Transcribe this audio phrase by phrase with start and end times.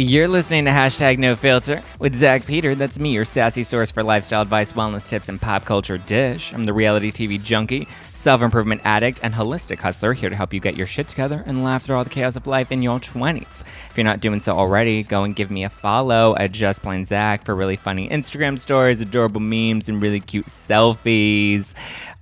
[0.00, 2.76] You're listening to hashtag no filter with Zack Peter.
[2.76, 6.52] That's me, your sassy source for lifestyle advice, wellness tips, and pop culture dish.
[6.52, 7.88] I'm the reality TV junkie,
[8.18, 11.62] self improvement addict, and holistic hustler here to help you get your shit together and
[11.62, 13.62] laugh through all the chaos of life in your 20s.
[13.62, 17.04] If you're not doing so already, go and give me a follow at Just Plain
[17.04, 21.76] Zack for really funny Instagram stories, adorable memes, and really cute selfies.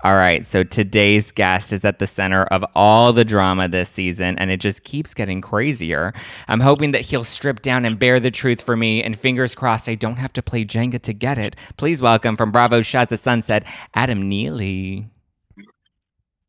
[0.05, 4.39] All right, so today's guest is at the center of all the drama this season,
[4.39, 6.13] and it just keeps getting crazier.
[6.47, 9.89] I'm hoping that he'll strip down and bear the truth for me, and fingers crossed
[9.89, 11.57] I don't have to play Jenga to get it.
[11.79, 15.09] Please welcome from Bravo Shahs of Sunset, Adam Neeley.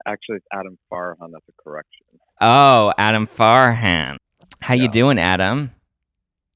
[0.07, 1.31] Actually, it's Adam Farahan.
[1.33, 2.05] That's a correction.
[2.39, 4.15] Oh, Adam Farahan.
[4.61, 5.71] How you doing, Adam?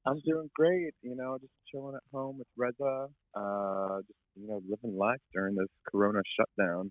[0.06, 0.94] I'm doing great.
[1.02, 3.08] You know, just chilling at home with Reza.
[3.34, 6.90] Uh, just you know, living life during this Corona shutdown.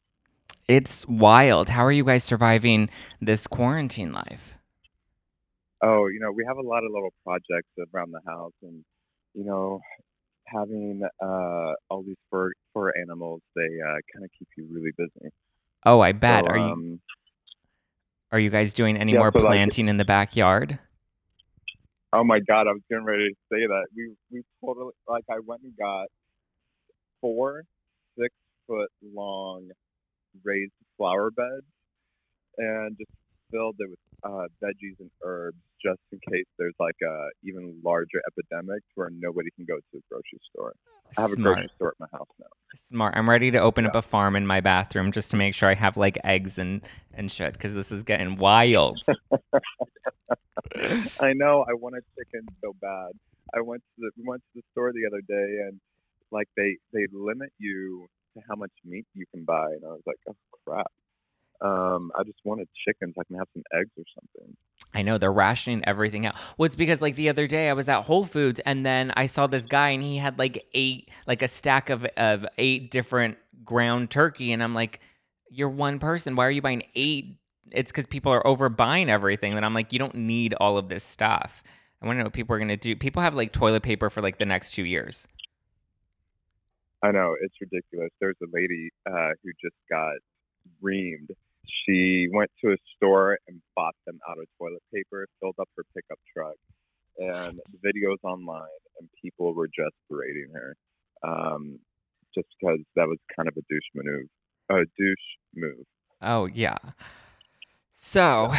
[0.68, 1.70] It's wild.
[1.70, 4.56] How are you guys surviving this quarantine life?
[5.82, 8.86] Oh, you know, we have a lot of little projects around the house, and
[9.34, 9.82] you know,
[10.46, 15.32] having uh all these fur fur animals, they uh, kind of keep you really busy.
[15.86, 16.46] Oh, I bet.
[16.46, 17.02] So, are you um,
[18.32, 20.80] are you guys doing any yeah, more so, like- planting in the backyard?
[22.14, 23.86] Oh my god, I was getting ready to say that.
[23.96, 26.08] We we totally like I went and got
[27.22, 27.64] four
[28.20, 28.34] six
[28.68, 29.70] foot long
[30.44, 31.66] raised flower beds
[32.58, 33.12] and just
[33.50, 38.22] filled it with uh, veggies and herbs just in case there's like a even larger
[38.28, 40.74] epidemic where nobody can go to the grocery store.
[41.18, 42.48] I have a grocery store at my house now.
[42.76, 43.16] Smart.
[43.18, 45.74] I'm ready to open up a farm in my bathroom just to make sure I
[45.74, 46.82] have like eggs and
[47.14, 49.00] and shit because this is getting wild.
[51.20, 51.66] I know.
[51.68, 53.12] I want a chicken so bad.
[53.54, 55.80] I went to the we went to the store the other day and
[56.32, 60.04] like they they limit you to how much meat you can buy and I was
[60.06, 60.36] like, oh
[60.66, 60.92] crap.
[61.62, 63.14] Um, I just wanted chickens.
[63.20, 64.56] I can have some eggs or something.
[64.94, 66.36] I know they're rationing everything out.
[66.58, 69.28] Well, it's because like the other day I was at Whole Foods and then I
[69.28, 73.38] saw this guy and he had like eight, like a stack of of eight different
[73.64, 75.00] ground turkey, and I'm like,
[75.50, 76.36] you're one person.
[76.36, 77.38] Why are you buying eight?
[77.72, 79.54] It's because people are overbuying everything.
[79.54, 81.64] And I'm like, you don't need all of this stuff.
[82.02, 82.96] I want to know what people are gonna do.
[82.96, 85.28] People have like toilet paper for like the next two years.
[87.04, 88.10] I know it's ridiculous.
[88.20, 90.16] There's a lady uh, who just got
[90.84, 91.30] reamed.
[91.66, 95.84] She went to a store and bought them out of toilet paper, filled up her
[95.96, 96.56] pickup truck,
[97.18, 98.62] and the videos online,
[99.00, 100.76] and people were just berating her,
[101.24, 101.80] um,
[102.34, 104.28] just because that was kind of a douche move.
[104.70, 105.18] A douche
[105.56, 105.86] move.
[106.22, 106.78] Oh yeah.
[107.94, 108.52] So,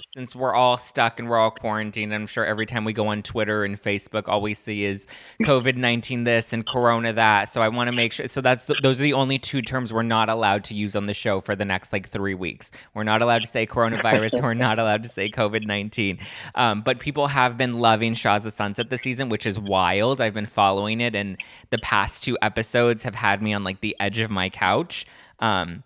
[0.00, 3.22] since we're all stuck and we're all quarantined, I'm sure every time we go on
[3.22, 5.06] Twitter and Facebook, all we see is
[5.42, 7.48] COVID nineteen this and Corona that.
[7.48, 8.28] So I want to make sure.
[8.28, 11.06] So that's the, those are the only two terms we're not allowed to use on
[11.06, 12.70] the show for the next like three weeks.
[12.94, 14.42] We're not allowed to say coronavirus.
[14.42, 16.18] we're not allowed to say COVID nineteen.
[16.54, 20.20] Um, but people have been loving Shahs of Sunset this season, which is wild.
[20.20, 21.36] I've been following it, and
[21.70, 25.06] the past two episodes have had me on like the edge of my couch.
[25.38, 25.82] Um,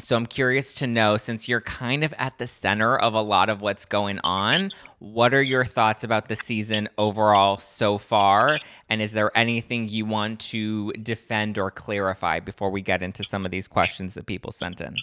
[0.00, 3.48] so I'm curious to know, since you're kind of at the center of a lot
[3.48, 8.58] of what's going on, what are your thoughts about the season overall so far?
[8.88, 13.44] And is there anything you want to defend or clarify before we get into some
[13.44, 14.96] of these questions that people sent in?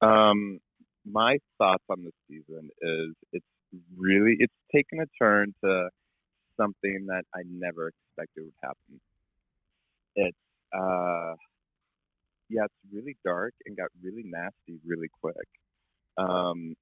[0.00, 0.60] Um,
[1.04, 3.46] my thoughts on the season is it's
[3.96, 5.88] really it's taken a turn to
[6.56, 9.00] something that I never expected would happen.
[10.16, 10.36] It's
[10.72, 11.34] uh,
[12.48, 15.48] yeah, it's really dark and got really nasty really quick.
[16.16, 16.74] Um,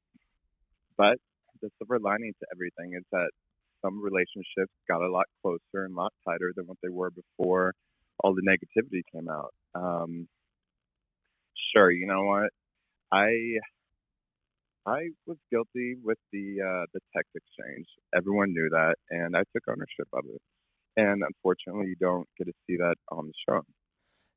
[0.97, 1.19] but
[1.61, 3.31] the silver lining to everything is that
[3.83, 7.75] some relationships got a lot closer and a lot tighter than what they were before
[8.21, 9.53] all the negativity came out.
[9.75, 10.29] Um,
[11.75, 12.51] sure, you know what?
[13.11, 13.59] I
[14.87, 17.87] I was guilty with the uh, the text exchange.
[18.15, 20.41] Everyone knew that, and I took ownership of it.
[20.97, 23.63] And unfortunately, you don't get to see that on the show.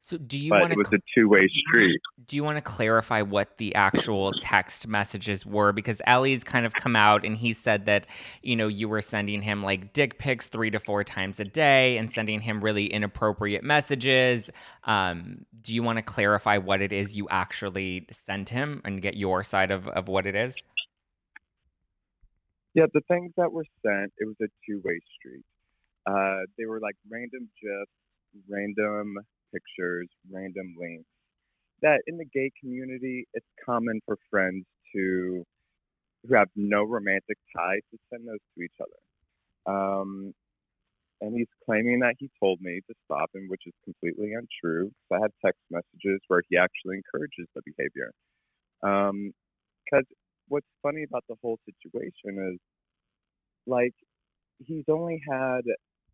[0.01, 1.99] So do you want it was to a two way street.
[2.27, 5.71] do you want to clarify what the actual text messages were?
[5.71, 8.05] Because Ali's kind of come out and he said that,
[8.43, 11.97] you know, you were sending him like dick pics three to four times a day
[11.97, 14.51] and sending him really inappropriate messages.
[14.83, 19.15] Um, do you want to clarify what it is you actually sent him and get
[19.15, 20.55] your side of, of what it is?
[22.75, 25.45] Yeah, the things that were sent, it was a two way street.
[26.05, 27.91] Uh, they were like random gifs,
[28.47, 29.17] random
[29.53, 31.09] pictures, random links.
[31.81, 34.65] That in the gay community, it's common for friends
[34.95, 35.45] to
[36.27, 38.99] who have no romantic ties to send those to each other.
[39.75, 40.33] Um,
[41.21, 44.91] and he's claiming that he told me to stop him, which is completely untrue.
[45.09, 48.11] 'cause I had text messages where he actually encourages the behavior.
[48.81, 50.05] Because
[50.49, 52.59] what's funny about the whole situation is
[53.67, 53.93] like
[54.65, 55.61] he's only had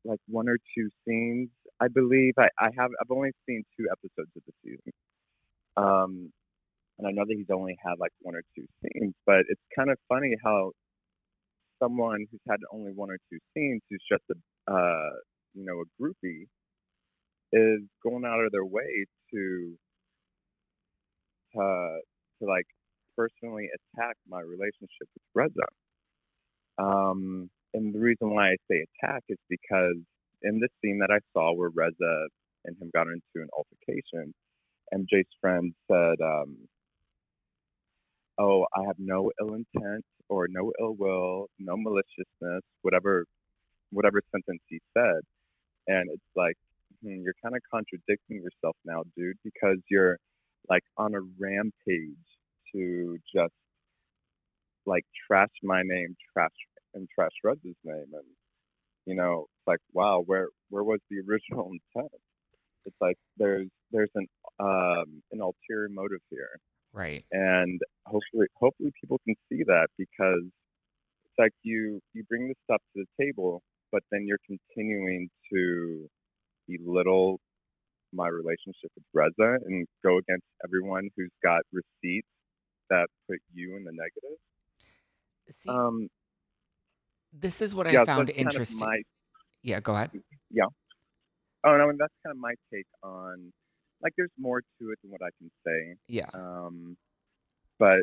[0.04, 1.50] like one or two scenes,
[1.80, 2.34] I believe.
[2.40, 4.94] I, I have I've only seen two episodes of the season.
[5.78, 6.32] Um,
[7.00, 9.90] and I know that he's only had like one or two scenes, but it's kind
[9.90, 10.72] of funny how
[11.82, 15.10] someone who's had only one or two scenes, who's just a uh,
[15.54, 16.46] you know a groupie,
[17.54, 19.76] is going out of their way to
[21.56, 21.98] uh,
[22.40, 22.68] to like
[23.18, 25.68] personally attack my relationship with Reza.
[26.78, 29.96] Um, and the reason why I say attack is because
[30.44, 32.28] in this scene that I saw where Reza
[32.66, 34.34] and him got into an altercation,
[34.94, 36.58] MJ's friend said, um,
[38.38, 43.26] "Oh, I have no ill intent or no ill will, no maliciousness, whatever,
[43.92, 45.22] whatever sentence he said."
[45.88, 46.58] And it's like
[47.02, 50.18] hmm, you're kind of contradicting yourself now, dude, because you're
[50.70, 52.16] like on a rampage
[52.74, 53.54] to just
[54.86, 56.52] like trash my name, trash
[56.94, 58.26] and trash Reza's name, and
[59.06, 62.12] you know, it's like wow, where where was the original intent?
[62.86, 64.28] It's like there's there's an
[64.60, 66.58] um, an ulterior motive here,
[66.94, 67.26] Right.
[67.32, 70.44] and hopefully hopefully people can see that because
[71.26, 73.62] it's like you you bring this stuff to the table,
[73.92, 76.08] but then you're continuing to
[76.68, 77.40] belittle
[78.14, 82.28] my relationship with Reza and go against everyone who's got receipts
[82.90, 84.38] that put you in the negative.
[85.50, 86.10] See, Um,
[87.34, 88.80] this is what I yeah, so found that's kind of interesting.
[88.80, 89.02] my
[89.64, 90.12] yeah, go ahead.
[90.50, 90.66] Yeah.
[91.64, 93.52] Oh no, and that's kind of my take on
[94.02, 95.96] like there's more to it than what I can say.
[96.08, 96.30] Yeah.
[96.34, 96.98] Um,
[97.78, 98.02] but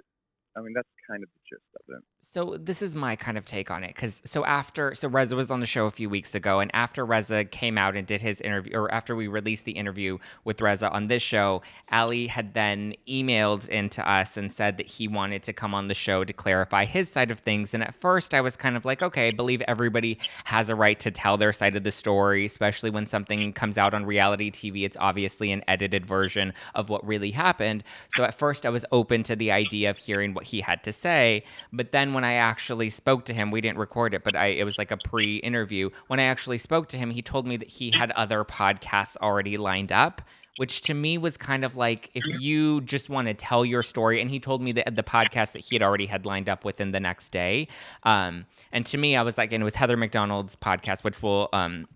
[0.57, 2.05] I mean that's kind of the gist of it.
[2.21, 5.51] So this is my kind of take on it because so after so Reza was
[5.51, 8.43] on the show a few weeks ago and after Reza came out and did his
[8.43, 12.95] interview or after we released the interview with Reza on this show, Ali had then
[13.09, 16.85] emailed into us and said that he wanted to come on the show to clarify
[16.85, 17.73] his side of things.
[17.73, 21.01] And at first I was kind of like, okay, I believe everybody has a right
[21.01, 24.85] to tell their side of the story, especially when something comes out on reality TV.
[24.85, 27.85] It's obviously an edited version of what really happened.
[28.11, 30.93] So at first I was open to the idea of hearing what he had to
[30.99, 34.47] say, but then when I actually spoke to him, we didn't record it, but I
[34.47, 35.91] it was like a pre-interview.
[36.09, 39.56] When I actually spoke to him, he told me that he had other podcasts already
[39.56, 40.23] lined up.
[40.56, 44.21] Which to me was kind of like if you just want to tell your story,
[44.21, 46.91] and he told me that the podcast that he had already had lined up within
[46.91, 47.69] the next day.
[48.03, 51.49] Um, and to me, I was like, and it was Heather McDonald's podcast, which will
[51.53, 51.87] um,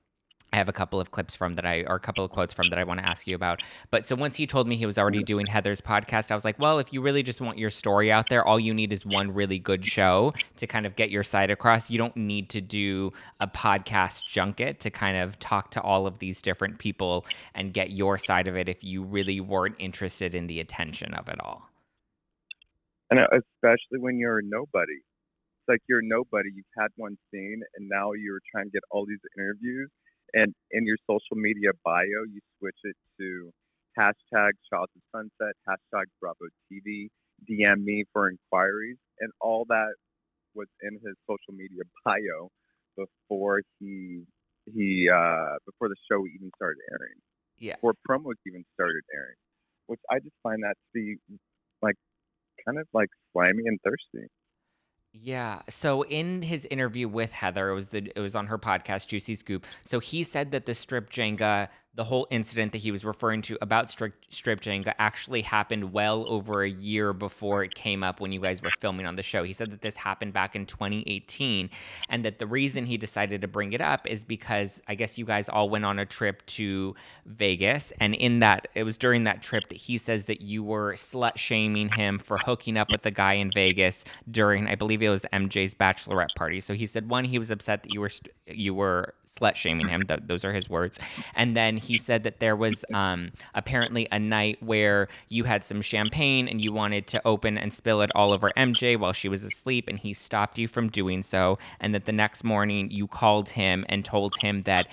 [0.53, 2.69] I have a couple of clips from that I, or a couple of quotes from
[2.71, 3.63] that I want to ask you about.
[3.91, 6.59] But so once he told me he was already doing Heather's podcast, I was like,
[6.59, 9.33] well, if you really just want your story out there, all you need is one
[9.33, 11.91] really good show to kind of get your side across.
[11.91, 16.19] You don't need to do a podcast junket to kind of talk to all of
[16.19, 20.49] these different people and get your side of it if you really weren't interested in
[20.49, 21.71] the attention of it all.
[23.11, 24.95] And uh, especially when you're a nobody.
[24.95, 26.51] It's like you're a nobody.
[26.55, 29.91] You've had one scene, and now you're trying to get all these interviews.
[30.35, 33.51] And in your social media bio, you switch it to
[33.99, 37.09] hashtag Shahs of Sunset, hashtag Bravo TV,
[37.49, 39.95] DM me for inquiries, and all that
[40.55, 42.49] was in his social media bio
[42.97, 44.23] before he
[44.73, 47.19] he uh, before the show even started airing,
[47.59, 47.75] Yeah.
[47.77, 49.37] before promos even started airing,
[49.87, 51.17] which I just find that to be
[51.83, 51.97] like
[52.65, 54.29] kind of like slimy and thirsty.
[55.13, 55.61] Yeah.
[55.69, 59.35] So in his interview with Heather, it was the it was on her podcast Juicy
[59.35, 59.67] Scoop.
[59.85, 63.59] So he said that the strip Jenga, the whole incident that he was referring to
[63.61, 68.33] about strip strip Jenga actually happened well over a year before it came up when
[68.33, 69.43] you guys were filming on the show.
[69.43, 71.69] He said that this happened back in 2018
[72.09, 75.27] and that the reason he decided to bring it up is because I guess you
[75.27, 76.95] guys all went on a trip to
[77.27, 80.95] Vegas and in that it was during that trip that he says that you were
[80.95, 85.11] slut shaming him for hooking up with a guy in Vegas during I believe it
[85.11, 86.61] was MJ's bachelorette party.
[86.61, 88.11] So he said one he was upset that you were
[88.47, 90.07] you were slut shaming him.
[90.07, 90.99] Th- those are his words.
[91.35, 95.83] And then he said that there was um, apparently a night where you had some
[95.83, 99.45] champagne and you wanted to open and spill it all over MJ while she was
[99.45, 101.59] asleep, and he stopped you from doing so.
[101.81, 104.87] And that the next morning you called him and told him that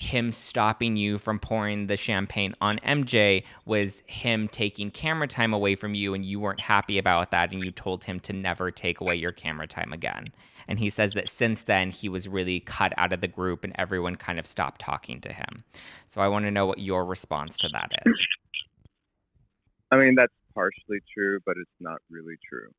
[0.00, 5.74] him stopping you from pouring the champagne on MJ was him taking camera time away
[5.74, 9.00] from you and you weren't happy about that and you told him to never take
[9.00, 10.28] away your camera time again.
[10.66, 13.74] And he says that since then he was really cut out of the group and
[13.76, 15.64] everyone kind of stopped talking to him.
[16.06, 18.26] So I want to know what your response to that is.
[19.90, 22.70] I mean, that's partially true, but it's not really true.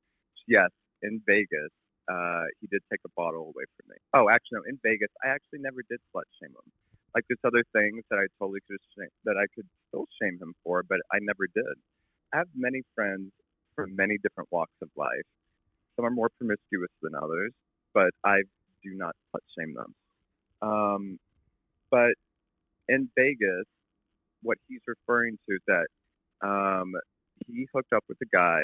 [0.47, 0.69] Yes,
[1.03, 1.69] in Vegas,
[2.11, 3.97] uh, he did take a bottle away from me.
[4.13, 6.71] Oh, actually, no, in Vegas, I actually never did slut shame him.
[7.15, 10.53] Like there's other things that I totally could sh- that I could still shame him
[10.63, 11.75] for, but I never did.
[12.33, 13.31] I have many friends
[13.75, 15.27] from many different walks of life.
[15.95, 17.51] Some are more promiscuous than others,
[17.93, 18.47] but I've
[18.83, 19.93] do not touch shame them.
[20.61, 21.19] Um,
[21.89, 22.13] but
[22.87, 23.65] in Vegas,
[24.43, 25.87] what he's referring to is that
[26.41, 26.93] um,
[27.47, 28.61] he hooked up with a guy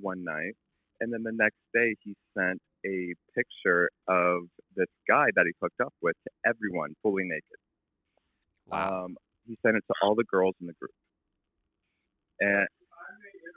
[0.00, 0.54] one night,
[1.00, 4.42] and then the next day he sent a picture of
[4.76, 7.58] this guy that he hooked up with to everyone fully naked.
[8.70, 9.04] Wow.
[9.04, 10.92] Um, he sent it to all the girls in the group.
[12.40, 12.68] And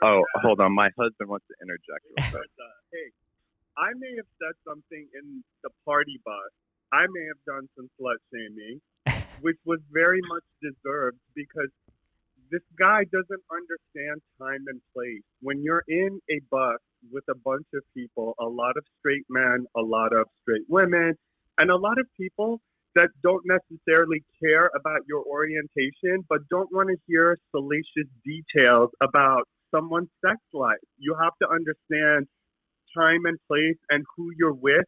[0.01, 2.05] oh, hold on, my husband wants to interject.
[2.17, 2.49] Real quick.
[2.93, 3.11] hey,
[3.77, 6.51] I may have said something in the party bus.
[6.91, 8.81] I may have done some slut shaming,
[9.41, 11.69] which was very much deserved because
[12.51, 15.23] this guy doesn't understand time and place.
[15.41, 16.79] When you're in a bus
[17.11, 21.15] with a bunch of people, a lot of straight men, a lot of straight women,
[21.57, 22.59] and a lot of people
[22.95, 29.43] that don't necessarily care about your orientation, but don't want to hear salacious details about
[29.73, 30.77] someone's sex life.
[30.97, 32.27] You have to understand
[32.95, 34.85] time and place and who you're with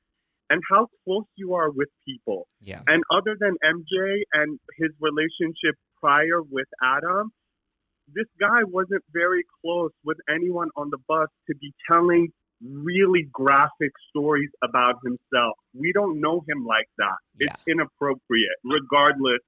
[0.50, 2.48] and how close you are with people.
[2.62, 2.82] yeah.
[2.88, 7.32] And other than MJ and his relationship prior with Adam,
[8.14, 12.32] this guy wasn't very close with anyone on the bus to be telling
[12.72, 15.58] really graphic stories about himself.
[15.74, 17.16] We don't know him like that.
[17.40, 19.40] It's inappropriate, regardless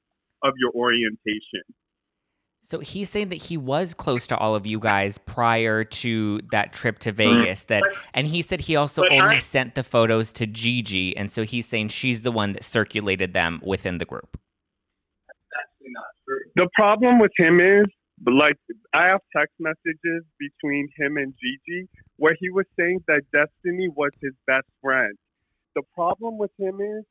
[0.43, 1.61] of your orientation.
[2.63, 6.73] So he's saying that he was close to all of you guys prior to that
[6.73, 7.41] trip to Mm-hmm.
[7.41, 7.65] Vegas.
[7.65, 7.83] That,
[8.15, 11.43] and he said he also but only I- sent the photos to Gigi, and so
[11.43, 14.37] he's saying she's the one that circulated them within the group.
[15.27, 16.05] That's not.
[16.55, 17.85] The problem with him is,
[18.25, 18.57] like,
[18.93, 24.11] I have text messages between him and Gigi where he was saying that Destiny was
[24.21, 25.15] his best friend.
[25.75, 27.03] The problem with him is,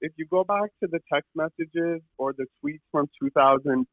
[0.00, 3.86] if you go back to the text messages or the tweets from 2011,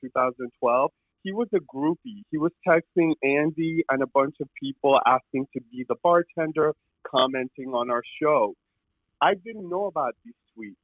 [0.00, 0.90] 2012,
[1.22, 2.22] he was a groupie.
[2.30, 7.70] He was texting Andy and a bunch of people asking to be the bartender, commenting
[7.74, 8.54] on our show.
[9.20, 10.76] I didn't know about these tweets.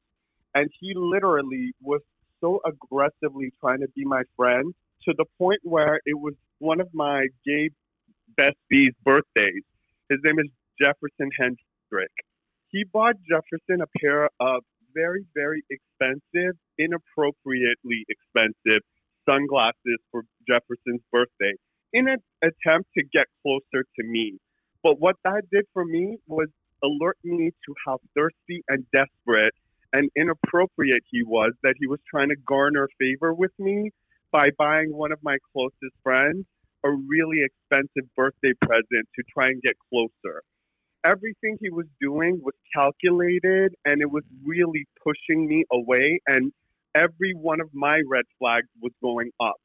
[0.54, 2.00] And he literally was
[2.40, 6.88] so aggressively trying to be my friend to the point where it was one of
[6.92, 7.70] my gay
[8.36, 9.62] bestie's birthdays.
[10.08, 12.12] His name is Jefferson Hendrick.
[12.68, 14.62] He bought Jefferson a pair of
[14.94, 18.82] very, very expensive, inappropriately expensive
[19.28, 21.52] sunglasses for Jefferson's birthday
[21.92, 24.38] in an attempt to get closer to me.
[24.82, 26.48] But what that did for me was
[26.82, 29.54] alert me to how thirsty and desperate
[29.92, 33.90] and inappropriate he was that he was trying to garner favor with me
[34.32, 36.46] by buying one of my closest friends
[36.84, 40.42] a really expensive birthday present to try and get closer.
[41.04, 46.52] Everything he was doing was calculated and it was really pushing me away and
[46.94, 49.60] every one of my red flags was going up.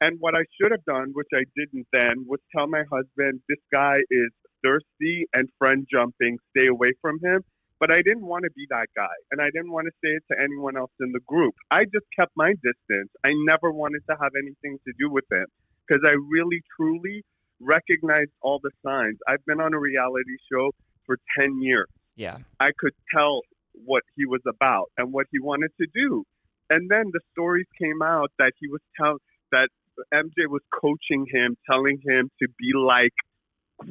[0.00, 3.58] And what I should have done, which I didn't then, was tell my husband, this
[3.72, 4.30] guy is
[4.62, 7.42] thirsty and friend jumping, stay away from him.
[7.80, 10.24] But I didn't want to be that guy, and I didn't want to say it
[10.32, 11.54] to anyone else in the group.
[11.70, 13.10] I just kept my distance.
[13.22, 15.46] I never wanted to have anything to do with him
[15.88, 17.24] because I really, truly
[17.60, 19.18] recognized all the signs.
[19.26, 20.70] I've been on a reality show
[21.06, 21.88] for 10 years.
[22.16, 22.38] Yeah.
[22.60, 23.40] I could tell
[23.84, 26.24] what he was about and what he wanted to do.
[26.70, 29.18] And then the stories came out that he was telling
[29.52, 29.68] that
[30.12, 33.14] MJ was coaching him, telling him to be like,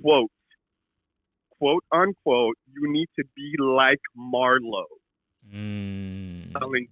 [0.02, 0.32] quote,
[1.58, 4.86] quote unquote, you need to be like Marlo.
[5.52, 6.52] Mm.
[6.58, 6.88] Telling,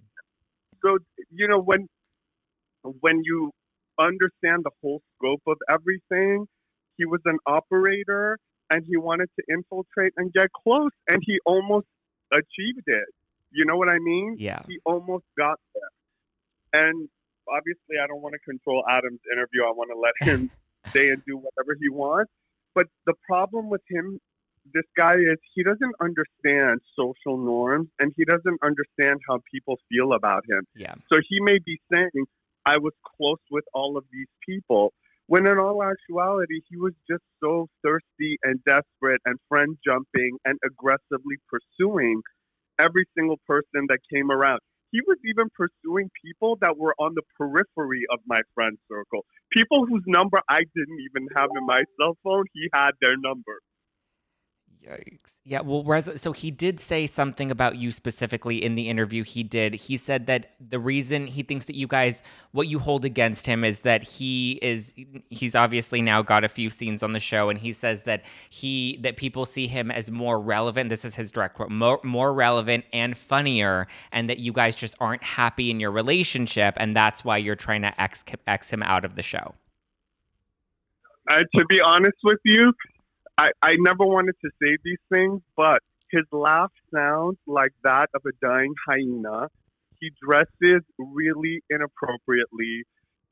[0.82, 0.98] so
[1.30, 1.86] you know when
[3.00, 3.50] when you
[3.98, 6.46] understand the whole scope of everything,
[6.96, 8.38] he was an operator
[8.70, 11.86] and he wanted to infiltrate and get close, and he almost
[12.32, 13.08] achieved it.
[13.52, 14.36] You know what I mean?
[14.38, 14.62] Yeah.
[14.66, 16.82] He almost got there.
[16.84, 17.08] And
[17.48, 19.62] obviously, I don't want to control Adam's interview.
[19.62, 20.50] I want to let him
[20.88, 22.30] stay and do whatever he wants.
[22.74, 24.20] But the problem with him,
[24.74, 30.12] this guy, is he doesn't understand social norms and he doesn't understand how people feel
[30.12, 30.66] about him.
[30.74, 30.94] Yeah.
[31.10, 32.10] So he may be saying,
[32.66, 34.92] I was close with all of these people,
[35.28, 40.58] when in all actuality, he was just so thirsty and desperate and friend jumping and
[40.66, 42.22] aggressively pursuing
[42.78, 44.60] every single person that came around.
[44.92, 49.26] He was even pursuing people that were on the periphery of my friend circle.
[49.52, 53.60] People whose number I didn't even have in my cell phone, he had their number.
[54.84, 55.32] Yikes.
[55.44, 59.42] Yeah, well, Reza, so he did say something about you specifically in the interview he
[59.42, 59.74] did.
[59.74, 63.64] He said that the reason he thinks that you guys, what you hold against him
[63.64, 64.94] is that he is,
[65.30, 68.98] he's obviously now got a few scenes on the show, and he says that he,
[69.02, 70.88] that people see him as more relevant.
[70.88, 74.94] This is his direct quote, more, more relevant and funnier, and that you guys just
[75.00, 79.04] aren't happy in your relationship, and that's why you're trying to X, X him out
[79.04, 79.54] of the show.
[81.28, 82.72] Uh, to be honest with you,
[83.38, 88.22] I, I never wanted to say these things, but His laugh sounds like that of
[88.26, 89.48] a dying hyena.
[90.00, 92.84] He dresses really inappropriately.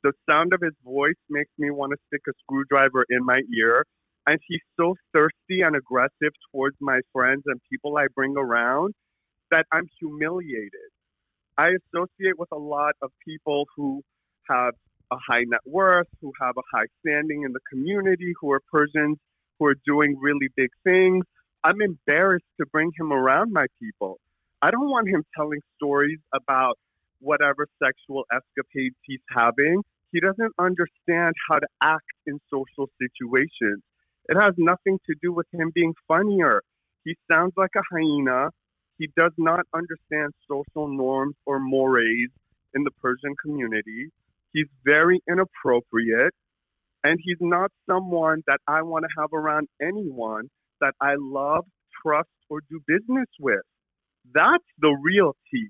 [0.02, 3.84] The sound of his voice makes me want to stick a screwdriver in my ear.
[4.26, 8.94] And he's so thirsty and aggressive towards my friends and people I bring around
[9.50, 10.90] that I'm humiliated.
[11.56, 14.02] I associate with a lot of people who
[14.50, 14.74] have
[15.12, 19.18] a high net worth, who have a high standing in the community, who are Persians
[19.66, 21.24] are doing really big things.
[21.62, 24.18] I'm embarrassed to bring him around my people.
[24.62, 26.78] I don't want him telling stories about
[27.20, 29.82] whatever sexual escapades he's having.
[30.12, 33.82] He doesn't understand how to act in social situations.
[34.28, 36.62] It has nothing to do with him being funnier.
[37.04, 38.48] He sounds like a hyena.
[38.98, 42.30] He does not understand social norms or mores
[42.74, 44.10] in the Persian community.
[44.52, 46.34] He's very inappropriate.
[47.04, 50.48] And he's not someone that I want to have around anyone
[50.80, 51.66] that I love,
[52.02, 53.60] trust, or do business with.
[54.34, 55.68] That's the real tea.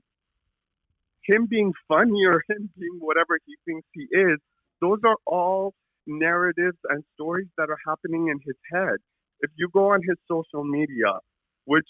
[1.24, 4.38] Him being funny or him being whatever he thinks he is,
[4.80, 5.74] those are all
[6.06, 8.96] narratives and stories that are happening in his head.
[9.40, 11.18] If you go on his social media,
[11.64, 11.88] which,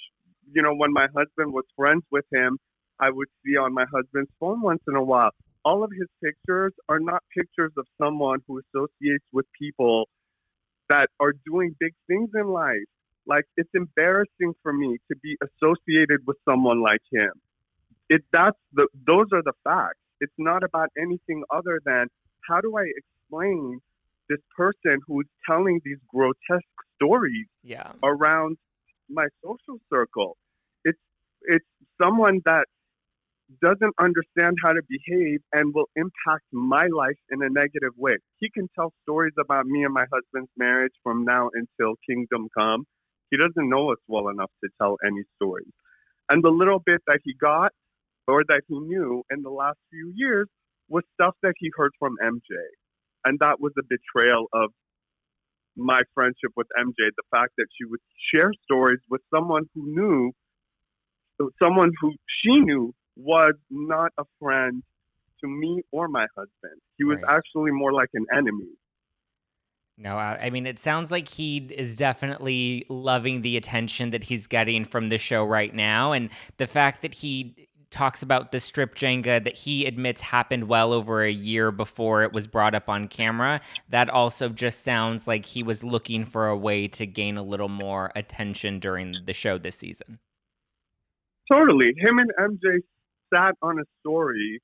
[0.52, 2.58] you know, when my husband was friends with him,
[2.98, 5.30] I would see on my husband's phone once in a while
[5.64, 10.08] all of his pictures are not pictures of someone who associates with people
[10.88, 12.88] that are doing big things in life.
[13.26, 17.30] Like it's embarrassing for me to be associated with someone like him.
[18.10, 19.98] It that's the those are the facts.
[20.20, 22.08] It's not about anything other than
[22.46, 23.80] how do I explain
[24.28, 26.64] this person who's telling these grotesque
[26.96, 27.92] stories yeah.
[28.02, 28.56] around
[29.08, 30.36] my social circle.
[30.84, 30.98] It's
[31.42, 31.64] it's
[32.00, 32.66] someone that
[33.60, 38.16] doesn't understand how to behave and will impact my life in a negative way.
[38.38, 42.84] He can tell stories about me and my husband's marriage from now until kingdom come.
[43.30, 45.72] He doesn't know us well enough to tell any stories.
[46.30, 47.72] And the little bit that he got
[48.26, 50.48] or that he knew in the last few years
[50.88, 52.56] was stuff that he heard from MJ.
[53.26, 54.70] And that was a betrayal of
[55.76, 58.00] my friendship with MJ, the fact that she would
[58.32, 60.32] share stories with someone who knew,
[61.62, 64.82] someone who she knew was not a friend
[65.40, 66.80] to me or my husband.
[66.98, 67.36] He was Right.
[67.36, 68.72] actually more like an enemy.
[69.96, 74.46] No, I I mean, it sounds like he is definitely loving the attention that he's
[74.46, 76.12] getting from the show right now.
[76.12, 80.92] And the fact that he talks about the strip Jenga that he admits happened well
[80.92, 85.46] over a year before it was brought up on camera, that also just sounds like
[85.46, 89.58] he was looking for a way to gain a little more attention during the show
[89.58, 90.18] this season.
[91.52, 91.92] Totally.
[91.98, 92.78] Him and MJ
[93.34, 94.60] sat on a story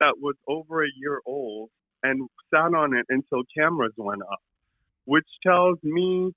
[0.00, 1.70] that was over a year old
[2.02, 4.40] and sat on it until cameras went up,
[5.04, 6.32] which tells me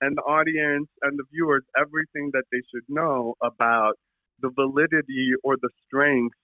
[0.00, 3.94] and the audience and the viewers everything that they should know about
[4.40, 6.36] the validity or the strength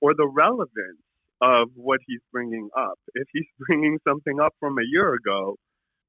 [0.00, 1.02] or the relevance
[1.42, 2.98] of what he's bringing up.
[3.14, 5.56] If he's bringing something up from a year ago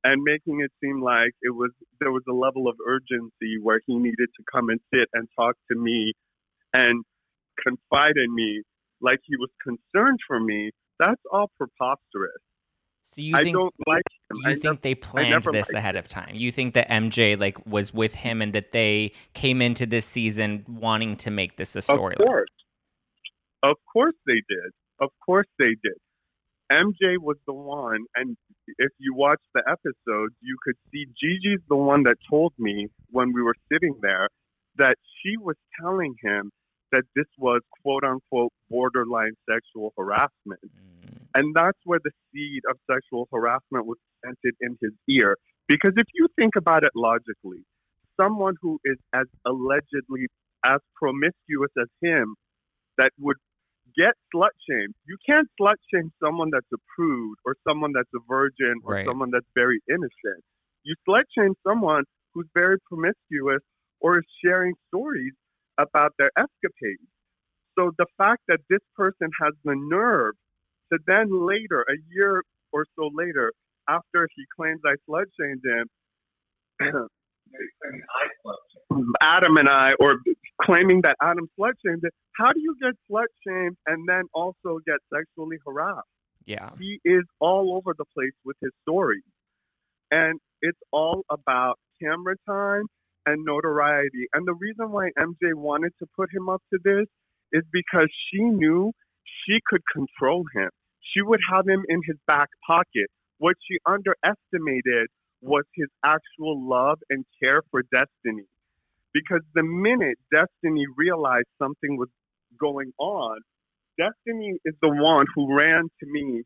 [0.03, 3.95] and making it seem like it was there was a level of urgency where he
[3.95, 6.13] needed to come and sit and talk to me
[6.73, 7.03] and
[7.65, 8.63] confide in me
[9.01, 12.41] like he was concerned for me, that's all preposterous.
[13.03, 14.37] So you I think don't like him.
[14.37, 16.31] you I think they planned this ahead of time?
[16.33, 20.65] You think that MJ like was with him and that they came into this season
[20.67, 22.15] wanting to make this a story.
[22.19, 22.49] Of course.
[23.61, 24.71] Of course they did.
[24.99, 25.97] Of course they did.
[26.71, 28.35] MJ was the one, and
[28.79, 33.33] if you watch the episodes, you could see Gigi's the one that told me when
[33.33, 34.27] we were sitting there
[34.77, 36.51] that she was telling him
[36.93, 40.61] that this was quote unquote borderline sexual harassment.
[40.63, 45.35] Mm, And that's where the seed of sexual harassment was planted in his ear.
[45.67, 47.65] Because if you think about it logically,
[48.19, 50.27] someone who is as allegedly
[50.65, 52.35] as promiscuous as him
[52.97, 53.37] that would
[53.97, 58.23] get slut shamed, you can't slut shame someone that's a prude or someone that's a
[58.27, 59.07] virgin or Right.
[59.07, 60.41] someone that's very innocent.
[60.83, 62.03] You slut shame someone
[62.33, 63.61] who's very promiscuous
[63.99, 65.33] or is sharing stories
[65.77, 67.01] about their escapades.
[67.77, 70.35] So the fact that this person has the nerve
[70.91, 73.51] to then later, a year or so later,
[73.89, 75.61] after he claims I slut shamed
[76.79, 76.79] him,
[79.21, 80.17] Adam and I, or
[80.61, 84.79] claiming that Adam slut shamed him, how do you get slut shamed and then also
[84.85, 86.07] get sexually harassed?
[86.45, 86.69] yeah.
[86.79, 89.23] He is all over the place with his stories.
[90.11, 92.85] And it's all about camera time
[93.25, 94.27] and notoriety.
[94.33, 97.07] And the reason why MJ wanted to put him up to this
[97.53, 98.93] is because she knew
[99.45, 100.69] she could control him.
[101.01, 103.07] She would have him in his back pocket.
[103.39, 105.09] What she underestimated
[105.41, 108.43] was his actual love and care for Destiny.
[109.13, 112.09] because the minute Destiny realized something was
[112.59, 113.39] going on,
[113.99, 116.43] Destiny is the one who ran to me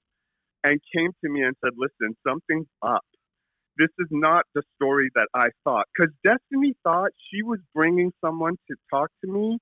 [0.63, 3.05] and came to me and said, Listen, something's up.
[3.77, 5.85] This is not the story that I thought.
[5.95, 9.59] Because Destiny thought she was bringing someone to talk to me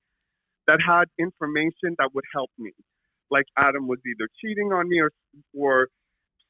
[0.66, 2.72] that had information that would help me.
[3.30, 5.10] Like Adam was either cheating on me or,
[5.54, 5.88] or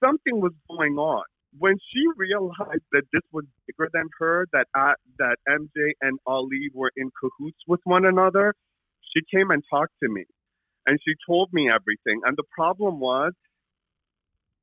[0.04, 1.24] something was going on.
[1.58, 6.70] When she realized that this was bigger than her, that I, that MJ and Ali
[6.74, 8.54] were in cahoots with one another,
[9.14, 10.24] she came and talked to me,
[10.86, 12.20] and she told me everything.
[12.26, 13.32] And the problem was,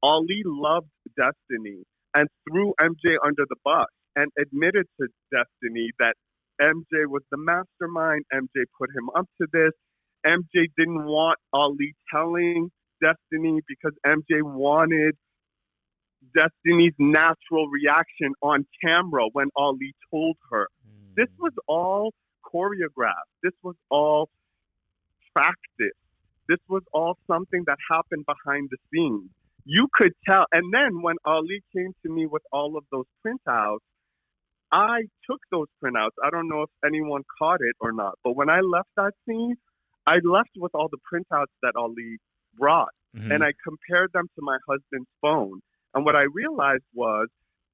[0.04, 1.84] Ali loved Destiny
[2.16, 6.16] and threw MJ under the bus and admitted to Destiny that
[6.62, 8.26] MJ was the mastermind.
[8.34, 9.72] MJ put him up to this.
[10.26, 12.70] MJ didn't want Ali telling
[13.02, 15.16] Destiny because MJ wanted
[16.36, 20.68] Destiny's natural reaction on camera when Ali told her.
[20.88, 21.16] Mm.
[21.16, 22.14] This was all
[22.46, 23.34] choreographed.
[23.42, 24.30] This was all
[25.36, 25.98] practice.
[26.48, 29.30] This was all something that happened behind the scenes.
[29.66, 30.46] You could tell.
[30.52, 33.80] And then when Ali came to me with all of those printouts,
[34.72, 36.18] I took those printouts.
[36.24, 39.56] I don't know if anyone caught it or not, but when I left that scene,
[40.08, 42.18] I left with all the printouts that Ali
[42.58, 43.32] brought, mm-hmm.
[43.32, 45.62] and I compared them to my husband's phone.
[45.94, 47.28] And what I realized was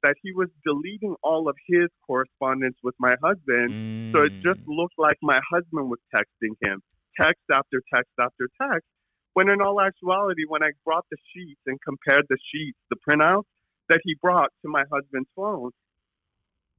[0.03, 4.11] that he was deleting all of his correspondence with my husband, mm.
[4.13, 4.77] so it just mm.
[4.77, 6.81] looked like my husband was texting him,
[7.19, 8.87] text after text after text.
[9.33, 13.43] When in all actuality, when I brought the sheets and compared the sheets, the printouts
[13.87, 15.71] that he brought to my husband's phone,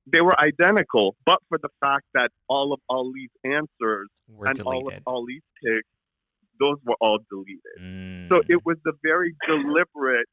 [0.07, 4.67] they were identical, but for the fact that all of Ali's answers were and deleted.
[4.67, 5.89] all of Ali's pics,
[6.59, 7.61] those were all deleted.
[7.81, 8.29] Mm.
[8.29, 10.27] So it was a very deliberate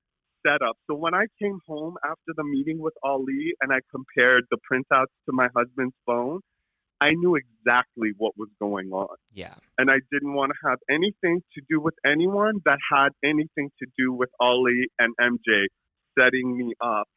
[0.46, 0.78] setup.
[0.88, 5.14] So when I came home after the meeting with Ali and I compared the printouts
[5.26, 6.42] to my husband's phone,
[7.00, 9.16] I knew exactly what was going on.
[9.32, 9.54] Yeah.
[9.78, 13.88] And I didn't want to have anything to do with anyone that had anything to
[13.98, 15.68] do with Ali and MJ
[16.18, 17.08] setting me up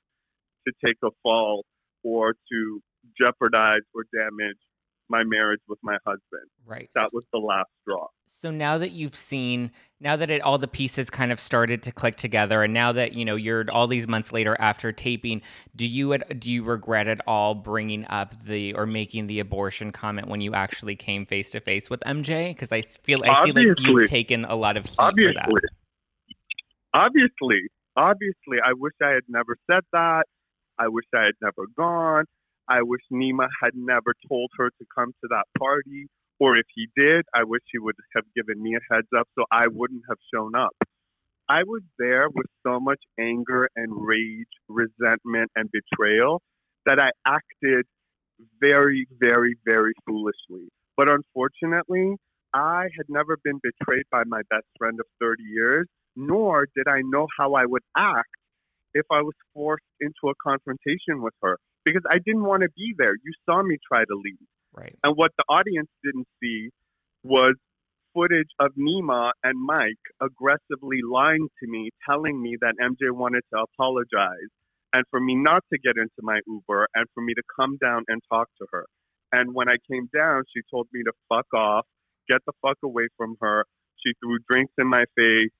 [0.66, 1.64] to take a fall
[2.02, 2.80] or to
[3.20, 4.58] jeopardize or damage
[5.10, 6.48] my marriage with my husband.
[6.64, 6.88] Right.
[6.94, 8.06] That was the last straw.
[8.26, 11.92] So now that you've seen, now that it, all the pieces kind of started to
[11.92, 15.42] click together, and now that you know you're all these months later after taping,
[15.74, 20.28] do you do you regret at all bringing up the or making the abortion comment
[20.28, 22.50] when you actually came face to face with MJ?
[22.50, 25.60] Because I feel I feel like you've taken a lot of heat obviously, for that.
[26.94, 27.60] Obviously,
[27.96, 30.24] obviously, I wish I had never said that.
[30.78, 32.24] I wish I had never gone.
[32.70, 36.06] I wish Nima had never told her to come to that party.
[36.38, 39.44] Or if he did, I wish he would have given me a heads up so
[39.50, 40.70] I wouldn't have shown up.
[41.48, 46.40] I was there with so much anger and rage, resentment, and betrayal
[46.86, 47.86] that I acted
[48.60, 50.68] very, very, very foolishly.
[50.96, 52.14] But unfortunately,
[52.54, 57.00] I had never been betrayed by my best friend of 30 years, nor did I
[57.02, 58.30] know how I would act
[58.94, 62.94] if I was forced into a confrontation with her because I didn't want to be
[62.98, 63.14] there.
[63.14, 64.46] You saw me try to leave.
[64.72, 64.96] Right.
[65.04, 66.70] And what the audience didn't see
[67.22, 67.54] was
[68.14, 73.60] footage of Nima and Mike aggressively lying to me, telling me that MJ wanted to
[73.62, 74.50] apologize
[74.92, 78.04] and for me not to get into my Uber and for me to come down
[78.08, 78.86] and talk to her.
[79.32, 81.86] And when I came down, she told me to fuck off,
[82.28, 83.64] get the fuck away from her.
[84.04, 85.52] She threw drinks in my face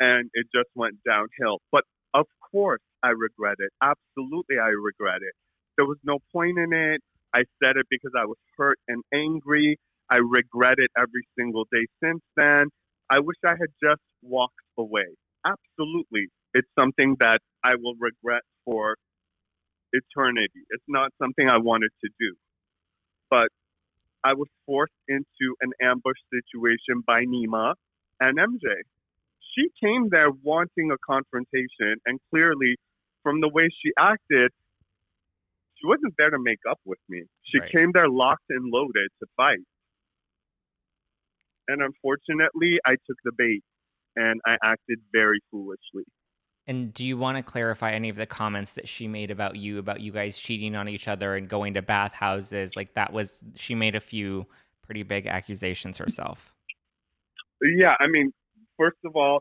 [0.00, 1.60] and it just went downhill.
[1.70, 3.72] But of course, I regret it.
[3.82, 5.34] Absolutely, I regret it.
[5.76, 7.00] There was no point in it.
[7.34, 9.78] I said it because I was hurt and angry.
[10.10, 12.66] I regret it every single day since then.
[13.08, 15.06] I wish I had just walked away.
[15.44, 16.28] Absolutely.
[16.54, 18.96] It's something that I will regret for
[19.92, 20.62] eternity.
[20.70, 22.34] It's not something I wanted to do.
[23.30, 23.48] But
[24.24, 27.74] I was forced into an ambush situation by Nima
[28.20, 28.68] and MJ.
[29.54, 32.76] She came there wanting a confrontation, and clearly,
[33.22, 34.50] from the way she acted,
[35.82, 37.22] she wasn't there to make up with me.
[37.44, 37.72] She right.
[37.72, 39.58] came there locked and loaded to fight.
[41.68, 43.62] And unfortunately, I took the bait
[44.16, 46.04] and I acted very foolishly.
[46.66, 49.78] And do you want to clarify any of the comments that she made about you,
[49.78, 52.76] about you guys cheating on each other and going to bathhouses?
[52.76, 54.46] Like that was, she made a few
[54.82, 56.54] pretty big accusations herself.
[57.60, 58.32] Yeah, I mean,
[58.78, 59.40] first of all,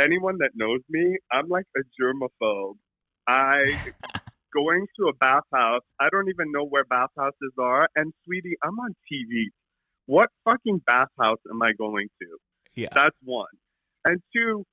[0.00, 2.76] anyone that knows me, I'm like a germaphobe.
[3.28, 3.78] I
[4.52, 5.82] going to a bathhouse.
[6.00, 7.88] I don't even know where bathhouses are.
[7.96, 9.46] And sweetie, I'm on TV.
[10.06, 12.38] What fucking bathhouse am I going to?
[12.74, 12.88] Yeah.
[12.94, 13.46] That's one.
[14.04, 14.64] And two,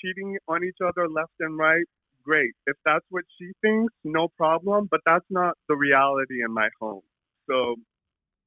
[0.00, 1.84] cheating on each other left and right.
[2.24, 2.52] Great.
[2.66, 4.88] If that's what she thinks, no problem.
[4.90, 7.02] But that's not the reality in my home.
[7.48, 7.76] So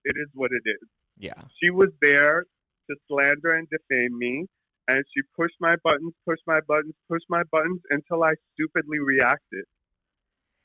[0.04, 0.88] It is what it is.
[1.18, 1.42] Yeah.
[1.62, 2.46] She was there
[2.90, 4.48] to slander and defame me,
[4.88, 9.66] and she pushed my buttons, pushed my buttons, pushed my buttons until I stupidly reacted.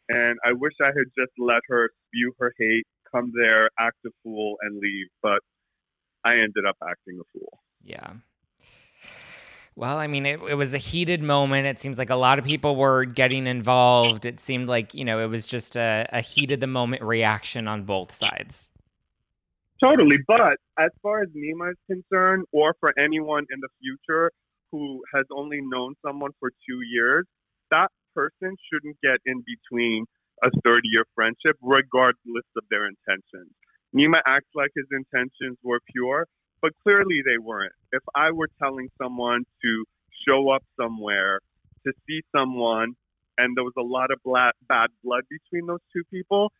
[0.09, 4.11] And I wish I had just let her spew her hate, come there, act a
[4.23, 5.07] fool, and leave.
[5.23, 5.40] But
[6.25, 7.61] I ended up acting a fool.
[7.83, 8.14] Yeah.
[9.75, 11.66] Well, I mean, it, it was a heated moment.
[11.66, 14.25] It seems like a lot of people were getting involved.
[14.25, 17.69] It seemed like, you know, it was just a, a heat of the moment reaction
[17.69, 18.71] on both sides.
[19.79, 20.16] Totally.
[20.27, 24.31] But as far as Nima is concerned, or for anyone in the future
[24.73, 27.27] who has only known someone for two years,
[27.71, 30.07] that person shouldn't get in between
[30.44, 33.52] a 30 year friendship, regardless of their intentions.
[33.96, 36.26] Nima acts like his intentions were pure,
[36.62, 37.72] but clearly they weren't.
[37.92, 39.85] If I were telling someone to
[40.29, 41.40] show up somewhere
[41.87, 42.94] to see someone
[43.38, 46.52] and there was a lot of bla- bad blood between those two people,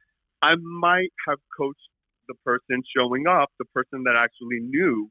[0.43, 1.91] I might have coached
[2.29, 5.11] the person showing up, the person that actually knew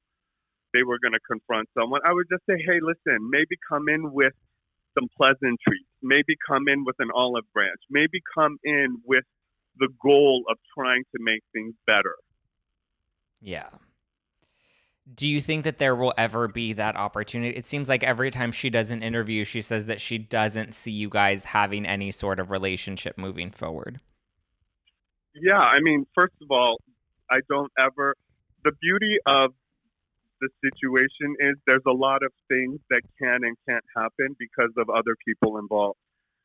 [0.73, 2.01] they were going to confront someone.
[2.05, 4.33] I would just say, hey, listen, maybe come in with
[4.97, 9.23] some pleasantries, maybe come in with an olive branch, maybe come in with
[9.77, 12.15] the goal of trying to make things better.
[13.41, 13.69] Yeah.
[15.13, 17.55] Do you think that there will ever be that opportunity?
[17.55, 20.91] It seems like every time she does an interview, she says that she doesn't see
[20.91, 23.99] you guys having any sort of relationship moving forward.
[25.35, 26.77] Yeah, I mean, first of all,
[27.29, 28.15] I don't ever.
[28.63, 29.51] The beauty of
[30.41, 34.89] the situation is there's a lot of things that can and can't happen because of
[34.89, 35.97] other people involved.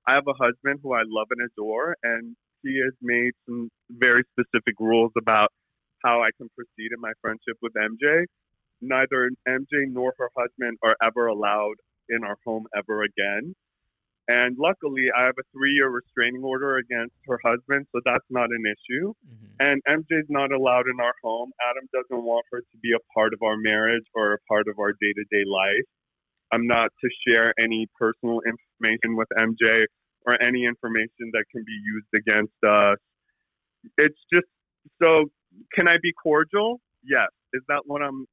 [0.07, 4.23] I have a husband who I love and adore, and he has made some very
[4.33, 5.51] specific rules about
[6.05, 8.25] how I can proceed in my friendship with MJ.
[8.81, 11.75] Neither MJ nor her husband are ever allowed
[12.09, 13.55] in our home ever again.
[14.31, 18.49] And luckily, I have a three year restraining order against her husband, so that's not
[18.51, 19.13] an issue.
[19.27, 19.59] Mm-hmm.
[19.59, 21.51] And MJ's not allowed in our home.
[21.69, 24.79] Adam doesn't want her to be a part of our marriage or a part of
[24.79, 25.85] our day to day life.
[26.53, 29.83] I'm not to share any personal information with MJ
[30.25, 32.99] or any information that can be used against us.
[33.99, 34.47] It's just
[35.03, 35.25] so,
[35.75, 36.81] can I be cordial?
[37.03, 37.29] Yes.
[37.53, 38.27] Is that what I'm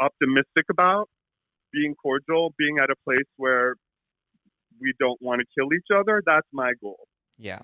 [0.00, 1.08] optimistic about?
[1.72, 3.76] Being cordial, being at a place where
[4.80, 7.06] we don't want to kill each other, that's my goal.
[7.38, 7.60] Yeah.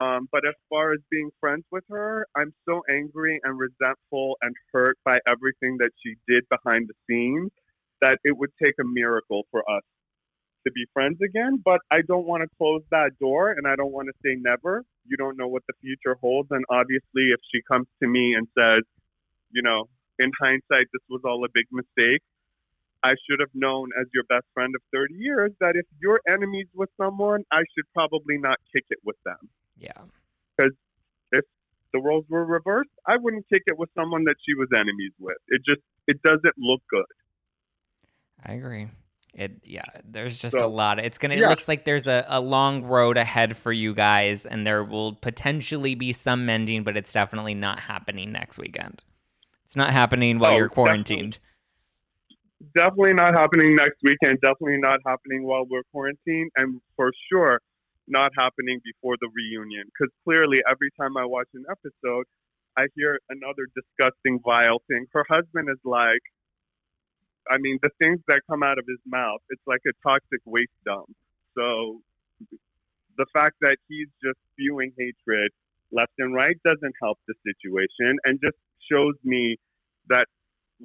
[0.00, 4.54] Um, but as far as being friends with her, I'm so angry and resentful and
[4.72, 7.50] hurt by everything that she did behind the scenes
[8.00, 9.82] that it would take a miracle for us
[10.66, 11.62] to be friends again.
[11.64, 14.84] But I don't want to close that door and I don't want to say never.
[15.06, 16.48] You don't know what the future holds.
[16.50, 18.82] And obviously, if she comes to me and says,
[19.52, 19.84] you know,
[20.18, 22.22] in hindsight, this was all a big mistake,
[23.04, 26.68] I should have known as your best friend of 30 years that if you're enemies
[26.74, 29.36] with someone, I should probably not kick it with them.
[29.78, 29.92] Yeah.
[30.56, 30.72] Because
[31.30, 31.44] if
[31.92, 35.36] the roles were reversed, I wouldn't kick it with someone that she was enemies with.
[35.48, 37.04] It just it doesn't look good.
[38.44, 38.88] I agree.
[39.34, 40.98] It yeah, there's just So, a lot.
[40.98, 41.34] It's gonna.
[41.34, 41.48] It yeah.
[41.48, 45.94] looks like there's a, a long road ahead for you guys, and there will potentially
[45.94, 49.02] be some mending, but it's definitely not happening next weekend.
[49.64, 51.32] It's not happening while Oh, you're quarantined.
[51.32, 51.53] Definitely
[53.14, 54.40] not happening next weekend.
[54.40, 57.60] Definitely not happening while we're quarantined, and for sure
[58.06, 59.84] not happening before the reunion.
[59.86, 62.26] Because clearly, every time I watch an episode,
[62.76, 65.06] I hear another disgusting, vile thing.
[65.12, 66.20] Her husband is like,
[67.50, 70.72] I mean, the things that come out of his mouth, it's like a toxic waste
[70.84, 71.08] dump.
[71.56, 72.00] So
[73.16, 75.52] the fact that he's just spewing hatred
[75.92, 78.56] left and right doesn't help the situation and just
[78.90, 79.56] shows me
[80.08, 80.26] that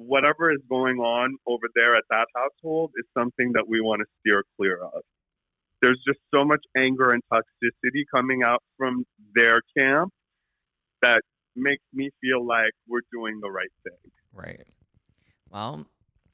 [0.06, 4.06] whatever is going on over there at that household is something that we want to
[4.20, 5.02] steer clear of.
[5.82, 10.12] There's just so much anger and toxicity coming out from their camp
[11.02, 11.22] that
[11.56, 14.12] makes me feel like we're doing the right thing.
[14.32, 14.66] Right.
[15.50, 15.86] Well,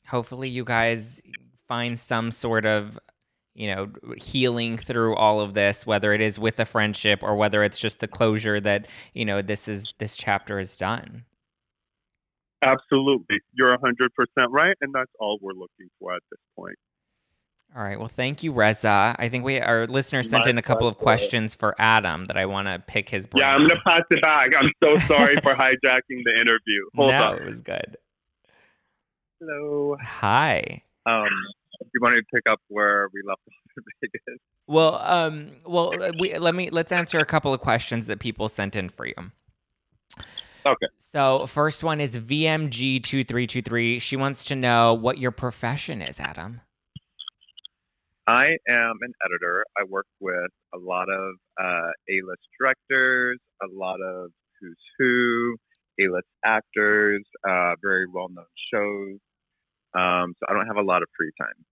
[0.07, 1.21] hopefully you guys
[1.69, 2.99] find some sort of,
[3.55, 7.63] you know, healing through all of this, whether it is with a friendship or whether
[7.63, 11.25] it's just the closure that, you know, this is this chapter is done.
[12.63, 13.41] Absolutely.
[13.53, 14.09] You're 100%
[14.51, 16.77] right, and that's all we're looking for at this point.
[17.75, 17.99] All right.
[17.99, 19.15] Well, thank you, Reza.
[19.19, 22.39] I think we our listener sent My in a couple of questions for Adam that
[22.39, 23.43] I want to pick his brain.
[23.43, 24.53] Yeah, I'm going to pass it back.
[24.57, 26.85] I'm so sorry for hijacking the interview.
[26.95, 27.37] Hold no, on.
[27.37, 27.97] it was good.
[29.41, 29.97] Hello.
[30.01, 30.83] Hi.
[31.05, 31.29] Um,
[31.93, 33.83] you want to pick up where we left off in
[34.27, 34.41] Vegas.
[34.67, 38.49] Well, um, well, uh, we let me let's answer a couple of questions that people
[38.49, 39.15] sent in for you.
[40.67, 40.87] Okay.
[40.99, 43.99] So, first one is VMG two three two three.
[43.99, 46.61] She wants to know what your profession is, Adam.
[48.27, 49.65] I am an editor.
[49.79, 55.57] I work with a lot of uh, A-list directors, a lot of who's who,
[56.01, 59.19] A-list actors, uh, very well-known shows.
[59.95, 61.65] Um, so I don't have a lot of free time.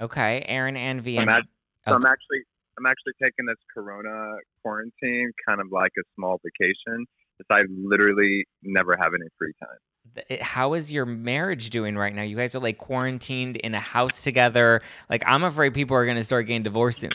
[0.00, 1.30] Okay, Aaron and So I'm, VM.
[1.30, 1.46] act-
[1.86, 2.42] so I'm actually
[2.78, 7.06] I'm actually taking this Corona quarantine kind of like a small vacation.
[7.38, 10.38] Because I literally never have any free time.
[10.40, 12.22] How is your marriage doing right now?
[12.22, 14.82] You guys are like quarantined in a house together.
[15.08, 17.12] Like I'm afraid people are gonna start getting divorced soon.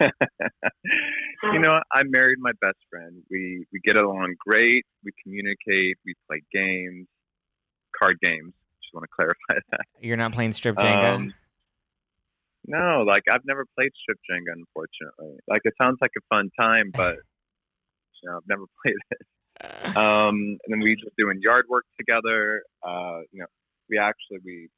[0.00, 1.80] you know.
[1.92, 3.22] I married my best friend.
[3.30, 4.84] We we get along great.
[5.04, 5.96] We communicate.
[6.04, 7.06] We play games,
[7.98, 8.52] card games.
[8.82, 9.86] Just want to clarify that.
[10.00, 11.14] You're not playing strip Jenga.
[11.14, 11.34] Um,
[12.66, 15.38] No, like I've never played strip Jenga, unfortunately.
[15.48, 17.16] Like it sounds like a fun time, but
[18.22, 19.96] you know, I've never played it.
[19.96, 22.62] Um, and then we just doing yard work together.
[22.82, 23.46] Uh, you know,
[23.88, 24.68] we actually we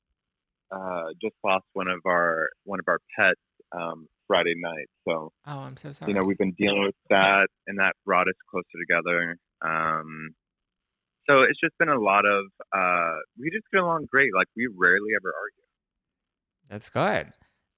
[0.72, 3.40] uh, just lost one of our one of our pets
[3.72, 4.88] um, Friday night.
[5.06, 6.10] So oh, I'm so sorry.
[6.10, 9.36] you know we've been dealing with that, and that brought us closer together.
[9.60, 10.34] Um,
[11.28, 14.34] so it's just been a lot of uh, we just get along great.
[14.34, 15.62] Like we rarely ever argue.
[16.68, 17.32] That's good.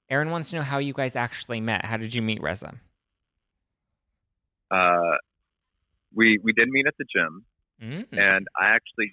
[0.09, 1.85] Aaron wants to know how you guys actually met.
[1.85, 2.75] How did you meet Reza?
[4.71, 5.17] Uh,
[6.15, 7.45] we we did meet at the gym,
[7.83, 8.07] Mm.
[8.13, 9.13] and I actually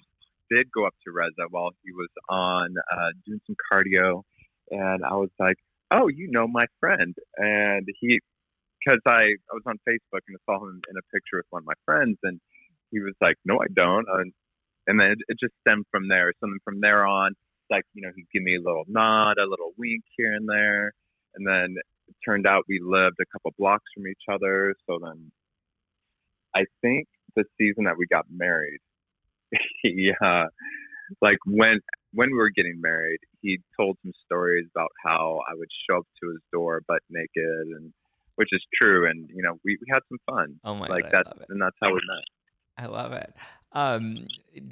[0.50, 4.22] did go up to Reza while he was on uh, doing some cardio,
[4.70, 5.56] and I was like,
[5.90, 8.20] "Oh, you know my friend," and he,
[8.78, 11.62] because I I was on Facebook and I saw him in a picture with one
[11.62, 12.40] of my friends, and
[12.90, 14.32] he was like, "No, I don't," and,
[14.86, 16.32] and then it, it just stemmed from there.
[16.40, 17.34] So then from there on,
[17.70, 20.92] like you know, he'd give me a little nod, a little wink here and there,
[21.34, 21.76] and then
[22.08, 24.74] it turned out we lived a couple blocks from each other.
[24.86, 25.32] So then,
[26.54, 28.80] I think the season that we got married,
[29.82, 30.46] he uh,
[31.20, 31.80] like when
[32.12, 36.06] when we were getting married, he told some stories about how I would show up
[36.22, 37.92] to his door butt naked, and
[38.36, 39.08] which is true.
[39.08, 40.60] And you know, we, we had some fun.
[40.64, 41.46] Oh my like god, that's I love it.
[41.50, 42.24] and that's how we met.
[42.78, 43.34] I love it.
[43.72, 44.26] Um,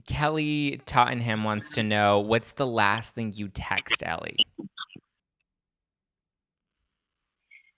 [0.06, 4.36] Kelly Tottenham wants to know what's the last thing you text Ali?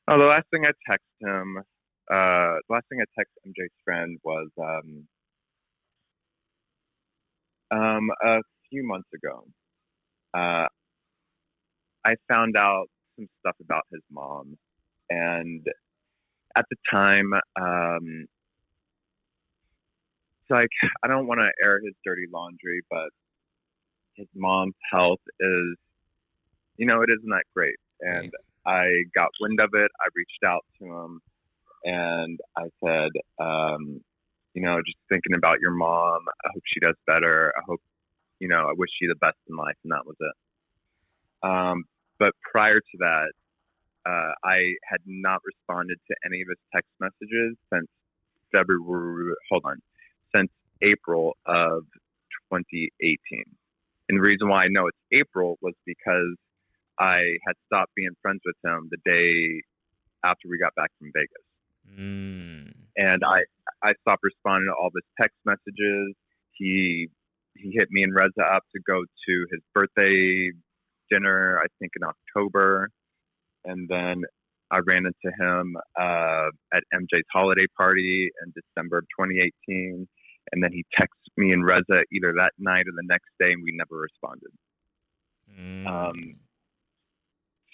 [0.09, 1.63] Oh, the last thing I text him,
[2.13, 5.09] uh, last thing I text MJ's friend was um,
[7.71, 9.47] um, a few months ago.
[10.35, 10.67] Uh,
[12.05, 14.59] I found out some stuff about his mom,
[15.09, 15.67] and
[16.55, 18.27] at the time, um,
[20.43, 20.69] it's like
[21.03, 23.09] I don't want to air his dirty laundry, but
[24.17, 25.77] his mom's health is,
[26.77, 28.31] you know, it isn't that great, and
[28.67, 29.91] I got wind of it.
[29.99, 31.23] I reached out to him
[31.85, 34.01] and I said, um,
[34.55, 36.21] you know, just thinking about your mom.
[36.45, 37.53] I hope she does better.
[37.57, 37.81] I hope,
[38.39, 39.77] you know, I wish you the best in life.
[39.85, 41.49] And that was it.
[41.49, 41.85] Um,
[42.19, 43.33] but prior to that,
[44.05, 47.87] uh, I had not responded to any of his text messages since
[48.53, 49.35] February.
[49.51, 49.81] Hold on,
[50.35, 50.51] since
[50.83, 51.85] April of
[52.53, 53.45] 2018.
[54.09, 56.37] And the reason why I know it's April was because
[56.99, 59.63] I had stopped being friends with him the day
[60.25, 61.52] after we got back from Vegas.
[61.99, 62.73] Mm.
[62.97, 63.41] And I,
[63.83, 66.15] I stopped responding to all of his text messages.
[66.53, 67.09] He
[67.57, 70.51] he hit me and Reza up to go to his birthday
[71.11, 72.89] dinner, I think in October.
[73.65, 74.23] And then
[74.71, 80.09] I ran into him uh, at MJ's holiday party in December of 2018.
[80.51, 83.63] And then he texted me and Reza either that night or the next day, and
[83.63, 84.51] we never responded.
[85.59, 85.87] Mm.
[85.87, 86.35] Um,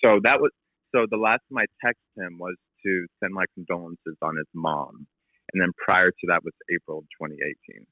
[0.04, 0.50] so that was
[0.94, 5.06] so the last time I texted him was to send my condolences on his mom,
[5.52, 7.86] and then prior to that was April of 2018.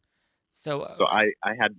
[0.54, 1.74] so, uh, So I I had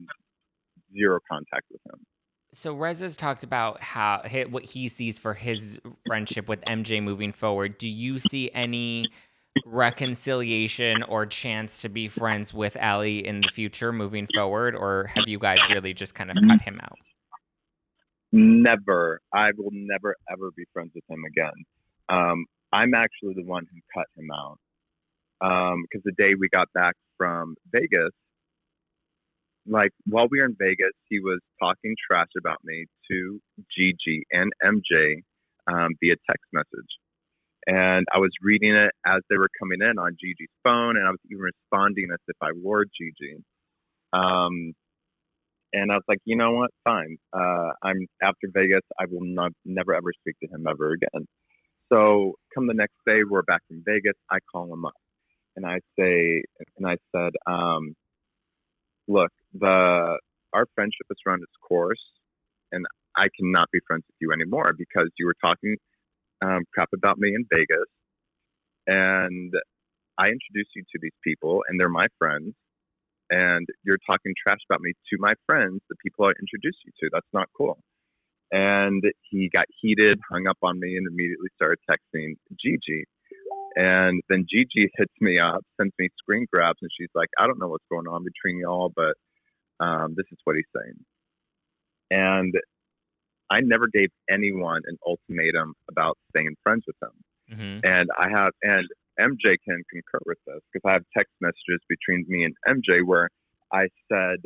[0.96, 2.06] zero contact with him.
[2.54, 7.77] so Reza's talked about how what he sees for his friendship with MJ moving forward.
[7.77, 9.06] Do you see any
[9.65, 15.25] reconciliation or chance to be friends with Ali in the future moving forward, or have
[15.27, 16.98] you guys really just kind of cut him out?
[18.31, 21.65] Never, I will never ever be friends with him again.
[22.10, 24.60] Um, I'm actually the one who cut him out
[25.40, 28.12] because the day we got back from Vegas,
[29.68, 33.40] like while we were in Vegas, he was talking trash about me to
[33.76, 35.24] Gigi and MJ
[35.68, 36.90] um, via text message.
[37.68, 41.10] And I was reading it as they were coming in on Gigi's phone, and I
[41.10, 43.44] was even responding as if I were Gigi.
[44.13, 44.74] Um,
[45.74, 46.72] and I was like, you know what?
[46.86, 47.18] Fine.
[47.34, 48.84] Uh, I'm after Vegas.
[48.98, 51.28] I will not, never ever speak to him ever again.
[51.92, 54.15] So come the next day, we're back in Vegas.
[54.29, 54.94] I call him up,
[55.56, 56.44] and I say,
[56.77, 57.96] and I said, um,
[59.08, 60.19] look, the
[60.54, 62.02] our friendship has run its course,
[62.71, 62.85] and
[63.15, 65.77] I cannot be friends with you anymore because you were talking
[66.42, 67.88] um, crap about me in Vegas,
[68.88, 69.54] and
[70.17, 72.54] I introduced you to these people, and they're my friends,
[73.29, 77.10] and you're talking trash about me to my friends, the people I introduced you to.
[77.13, 77.77] That's not cool.
[78.52, 83.06] And he got heated, hung up on me, and immediately started texting Gigi.
[83.75, 87.60] And then Gigi hits me up, sends me screen grabs, and she's like, I don't
[87.60, 89.13] know what's going on between y'all, but
[89.79, 91.06] um, this is what he's saying.
[92.10, 92.54] And
[93.50, 97.58] I never gave anyone an ultimatum about staying friends with him.
[97.58, 97.79] Mm-hmm.
[97.85, 98.87] And I have, and
[99.19, 103.29] MJ can concur with this because I have text messages between me and MJ where
[103.71, 104.39] I said,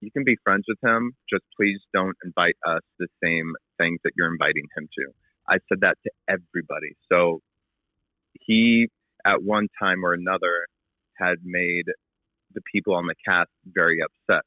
[0.00, 4.12] you can be friends with him, just please don't invite us the same things that
[4.16, 5.06] you're inviting him to.
[5.48, 6.96] I said that to everybody.
[7.12, 7.40] So
[8.32, 8.88] he,
[9.24, 10.66] at one time or another,
[11.18, 11.86] had made
[12.54, 14.42] the people on the cast very upset.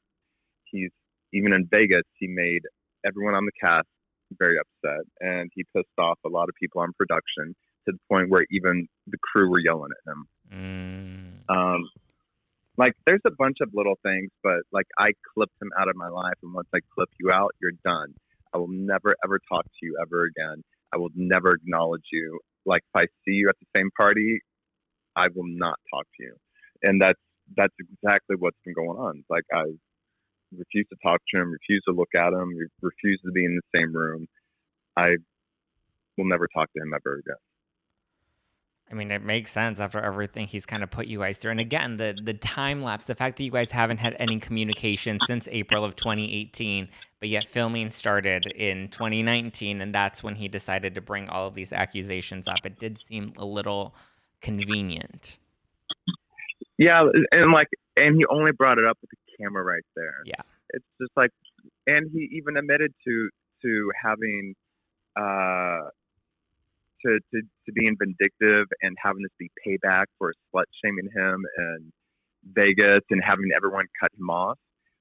[0.64, 0.90] He's
[1.32, 2.62] even in Vegas, he made
[3.04, 3.86] everyone on the cast
[4.38, 7.54] very upset, and he pissed off a lot of people on production
[7.86, 10.26] to the point where even the crew were yelling at him.
[10.52, 11.54] Mm.
[11.54, 11.88] Um,
[12.80, 16.08] like there's a bunch of little things, but like I clipped him out of my
[16.08, 18.14] life, and once I clip you out, you're done.
[18.54, 20.64] I will never ever talk to you ever again.
[20.94, 22.40] I will never acknowledge you.
[22.64, 24.40] Like if I see you at the same party,
[25.14, 26.34] I will not talk to you.
[26.82, 27.20] And that's
[27.54, 29.24] that's exactly what's been going on.
[29.28, 29.64] Like I
[30.56, 33.78] refuse to talk to him, refuse to look at him, refuse to be in the
[33.78, 34.26] same room.
[34.96, 35.16] I
[36.16, 37.49] will never talk to him ever again.
[38.90, 41.52] I mean, it makes sense after everything he's kind of put you guys through.
[41.52, 45.18] And again, the the time lapse, the fact that you guys haven't had any communication
[45.26, 46.88] since April of 2018,
[47.20, 51.54] but yet filming started in 2019, and that's when he decided to bring all of
[51.54, 52.58] these accusations up.
[52.64, 53.94] It did seem a little
[54.40, 55.38] convenient.
[56.76, 60.22] Yeah, and like, and he only brought it up with the camera right there.
[60.24, 61.30] Yeah, it's just like,
[61.86, 63.30] and he even admitted to
[63.62, 64.54] to having
[65.16, 65.90] uh
[67.04, 71.92] to, to, to being vindictive and having this be payback for slut shaming him in
[72.52, 74.58] Vegas and having everyone cut him off.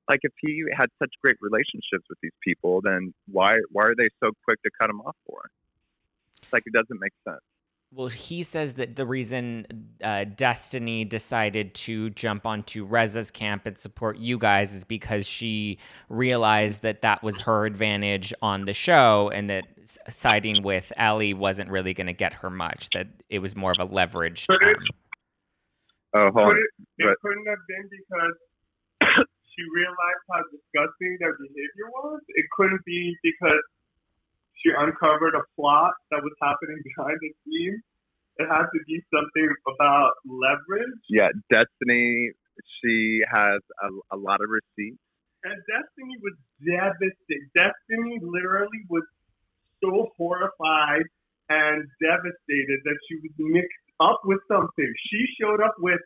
[0.09, 4.09] Like if he had such great relationships with these people, then why why are they
[4.23, 5.41] so quick to cut him off for?
[6.41, 7.43] It's like it doesn't make sense.
[7.91, 9.65] Well, he says that the reason
[10.03, 15.79] uh, Destiny decided to jump onto Reza's camp and support you guys is because she
[16.07, 19.65] realized that that was her advantage on the show and that
[20.07, 23.79] siding with Ali wasn't really going to get her much, that it was more of
[23.79, 24.45] a leverage.
[24.47, 24.77] But it,
[26.13, 26.57] oh, hold Could on.
[26.57, 26.69] it,
[26.99, 28.35] it But- couldn't have been because
[29.49, 32.21] she realized how disgusting their behavior was.
[32.35, 33.63] It couldn't be because
[34.59, 37.81] she uncovered a plot that was happening behind the scenes.
[38.37, 40.99] It had to be something about leverage.
[41.09, 42.31] Yeah, Destiny.
[42.81, 44.99] She has a, a lot of receipts.
[45.43, 47.47] And Destiny was devastated.
[47.55, 49.03] Destiny literally was
[49.83, 51.07] so horrified
[51.47, 54.91] and devastated that she was mixed up with something.
[55.09, 55.99] She showed up with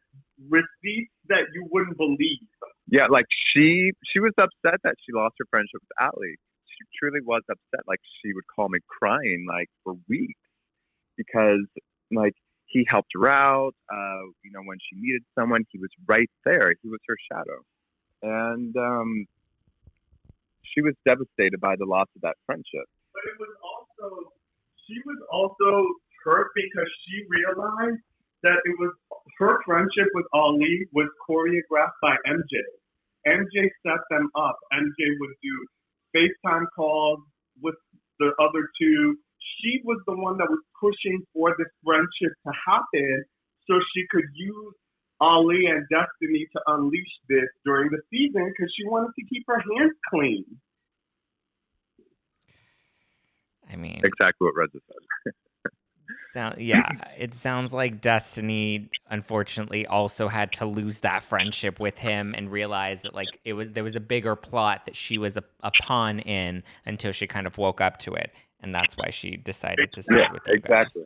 [0.49, 2.47] receipts that you wouldn't believe.
[2.87, 6.35] Yeah, like she she was upset that she lost her friendship with Ali.
[6.77, 7.87] She truly was upset.
[7.87, 10.39] Like she would call me crying like for weeks
[11.17, 11.65] because
[12.11, 12.33] like
[12.67, 13.75] he helped her out.
[13.91, 16.73] Uh, you know, when she needed someone, he was right there.
[16.81, 17.59] He was her shadow,
[18.21, 19.25] and um,
[20.73, 22.89] she was devastated by the loss of that friendship.
[23.13, 24.31] But it was also
[24.87, 25.87] she was also
[26.25, 28.01] hurt because she realized
[28.43, 28.91] that it was
[29.39, 32.59] her friendship with Ali was choreographed by MJ.
[33.25, 34.57] MJ set them up.
[34.73, 35.55] MJ would do
[36.15, 37.19] FaceTime calls
[37.61, 37.75] with
[38.19, 39.17] the other two.
[39.61, 43.23] She was the one that was pushing for this friendship to happen
[43.67, 44.73] so she could use
[45.19, 49.59] Ali and Destiny to unleash this during the season because she wanted to keep her
[49.59, 50.45] hands clean.
[53.71, 55.33] I mean, Exactly what Reza said.
[56.25, 62.33] sound, yeah, it sounds like Destiny unfortunately also had to lose that friendship with him
[62.35, 65.43] and realize that like it was there was a bigger plot that she was a,
[65.61, 69.37] a pawn in until she kind of woke up to it, and that's why she
[69.37, 71.03] decided to side Yeah, with you exactly.
[71.03, 71.05] guys.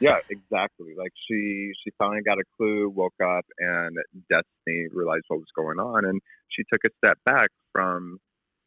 [0.00, 0.94] Yeah, exactly.
[0.96, 3.96] Like she she finally got a clue, woke up, and
[4.30, 8.18] Destiny realized what was going on, and she took a step back from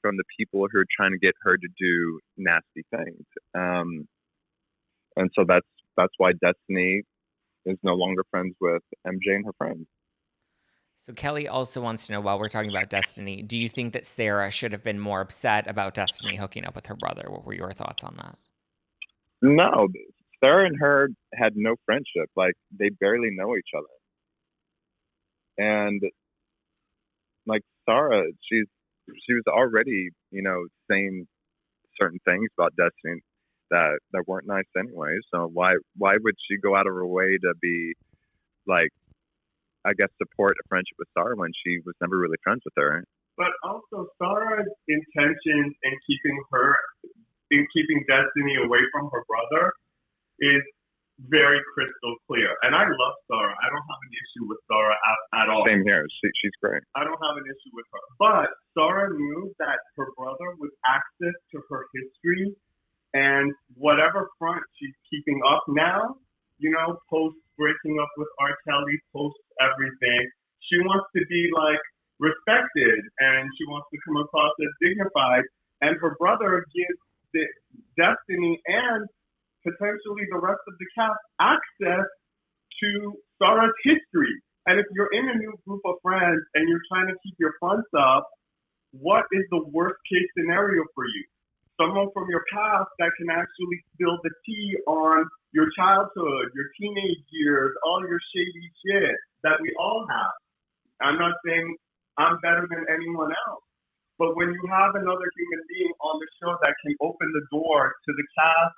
[0.01, 3.25] from the people who are trying to get her to do nasty things.
[3.55, 4.07] Um,
[5.17, 7.03] and so that's that's why Destiny
[7.65, 9.85] is no longer friends with MJ and her friends.
[10.95, 14.05] So Kelly also wants to know while we're talking about Destiny, do you think that
[14.05, 17.25] Sarah should have been more upset about Destiny hooking up with her brother?
[17.27, 18.37] What were your thoughts on that?
[19.41, 19.89] No,
[20.41, 22.29] Sarah and her had no friendship.
[22.35, 23.85] Like they barely know each other.
[25.57, 26.01] And
[27.45, 28.67] like Sarah, she's
[29.27, 31.27] she was already, you know, saying
[32.01, 33.21] certain things about Destiny
[33.73, 35.17] that that weren't nice anyway.
[35.33, 37.93] So why why would she go out of her way to be
[38.67, 38.89] like
[39.85, 43.03] I guess, support a friendship with Sarah when she was never really friends with her.
[43.35, 46.75] But also, Sarah's intentions in keeping her,
[47.51, 49.73] in keeping Destiny away from her brother,
[50.39, 50.63] is
[51.27, 52.55] very crystal clear.
[52.63, 53.55] And I love Sarah.
[53.59, 55.65] I don't have an issue with Sarah at, at all.
[55.67, 56.05] Same here.
[56.21, 56.81] She, she's great.
[56.95, 58.03] I don't have an issue with her.
[58.19, 62.55] But Sarah knew that her brother with access to her history
[63.13, 66.15] and whatever front she's keeping up now,
[66.57, 68.55] you know, post breaking up with R.
[68.67, 70.29] Kelly, post everything,
[70.61, 71.81] she wants to be like
[72.19, 75.43] respected and she wants to come across as dignified.
[75.81, 76.99] And her brother gives
[77.33, 77.45] the
[77.97, 79.07] Destiny and
[79.63, 82.07] potentially the rest of the cast access
[82.81, 84.33] to Sarah's history.
[84.67, 87.53] And if you're in a new group of friends and you're trying to keep your
[87.59, 88.27] fronts up,
[88.91, 91.23] what is the worst case scenario for you?
[91.81, 97.25] Someone from your past that can actually spill the tea on your childhood, your teenage
[97.31, 100.37] years, all your shady shit that we all have.
[101.01, 101.75] I'm not saying
[102.17, 103.65] I'm better than anyone else,
[104.19, 107.93] but when you have another human being on the show that can open the door
[108.05, 108.77] to the cast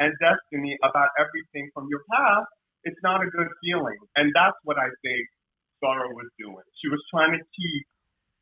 [0.00, 2.48] and destiny about everything from your past,
[2.84, 3.96] it's not a good feeling.
[4.16, 5.24] And that's what I think
[5.80, 6.64] Sarah was doing.
[6.82, 7.84] She was trying to keep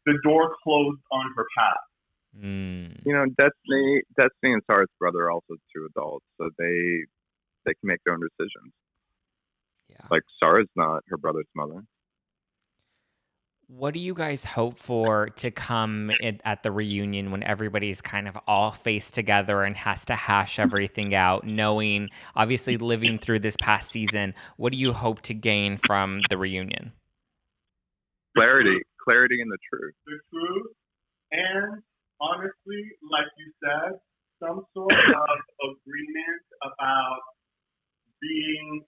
[0.06, 1.91] the door closed on her past.
[2.38, 3.00] Mm.
[3.04, 7.04] You know, Destiny, Destiny and Sarah's brother are also two adults, so they
[7.64, 8.72] they can make their own decisions.
[9.88, 10.06] Yeah.
[10.10, 11.84] Like Sarah's not her brother's mother.
[13.68, 18.28] What do you guys hope for to come in, at the reunion when everybody's kind
[18.28, 23.56] of all faced together and has to hash everything out, knowing, obviously, living through this
[23.60, 24.34] past season?
[24.56, 26.92] What do you hope to gain from the reunion?
[28.36, 29.94] Clarity, clarity and the truth.
[30.06, 30.66] The truth,
[31.32, 31.82] and
[32.22, 33.98] honestly, like you said,
[34.38, 35.38] some sort of
[35.70, 37.20] agreement about
[38.20, 38.82] being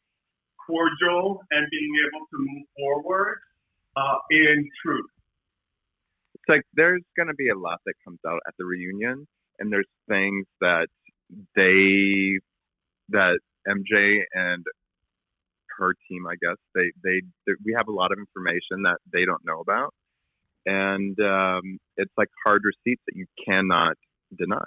[0.66, 3.38] cordial and being able to move forward
[3.96, 5.10] uh, in truth.
[6.34, 9.26] It's like there's going to be a lot that comes out at the reunion,
[9.58, 10.88] and there's things that
[11.56, 12.38] they,
[13.10, 14.64] that MJ and
[15.78, 19.24] her team, I guess they, they, they we have a lot of information that they
[19.24, 19.92] don't know about,
[20.66, 23.96] and um, it's like hard receipts that you cannot
[24.36, 24.64] deny.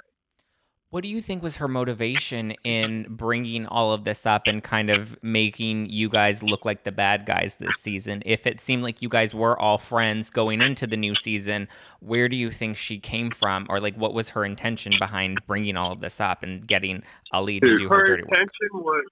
[0.90, 4.90] What do you think was her motivation in bringing all of this up and kind
[4.90, 8.24] of making you guys look like the bad guys this season?
[8.26, 11.68] If it seemed like you guys were all friends going into the new season,
[12.00, 13.68] where do you think she came from?
[13.70, 17.60] Or like what was her intention behind bringing all of this up and getting Ali
[17.60, 18.32] to do her, her dirty work?
[18.32, 19.04] intention was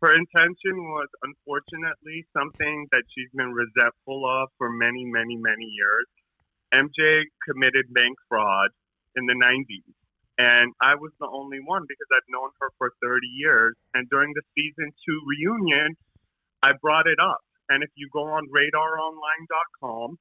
[0.00, 6.06] her intention was unfortunately something that she's been resentful of for many, many, many years.
[6.72, 8.70] MJ committed bank fraud
[9.16, 9.90] in the 90s.
[10.38, 13.74] And I was the only one because I've known her for 30 years.
[13.94, 15.96] And during the season two reunion,
[16.62, 17.42] I brought it up.
[17.68, 20.16] And if you go on radaronline.com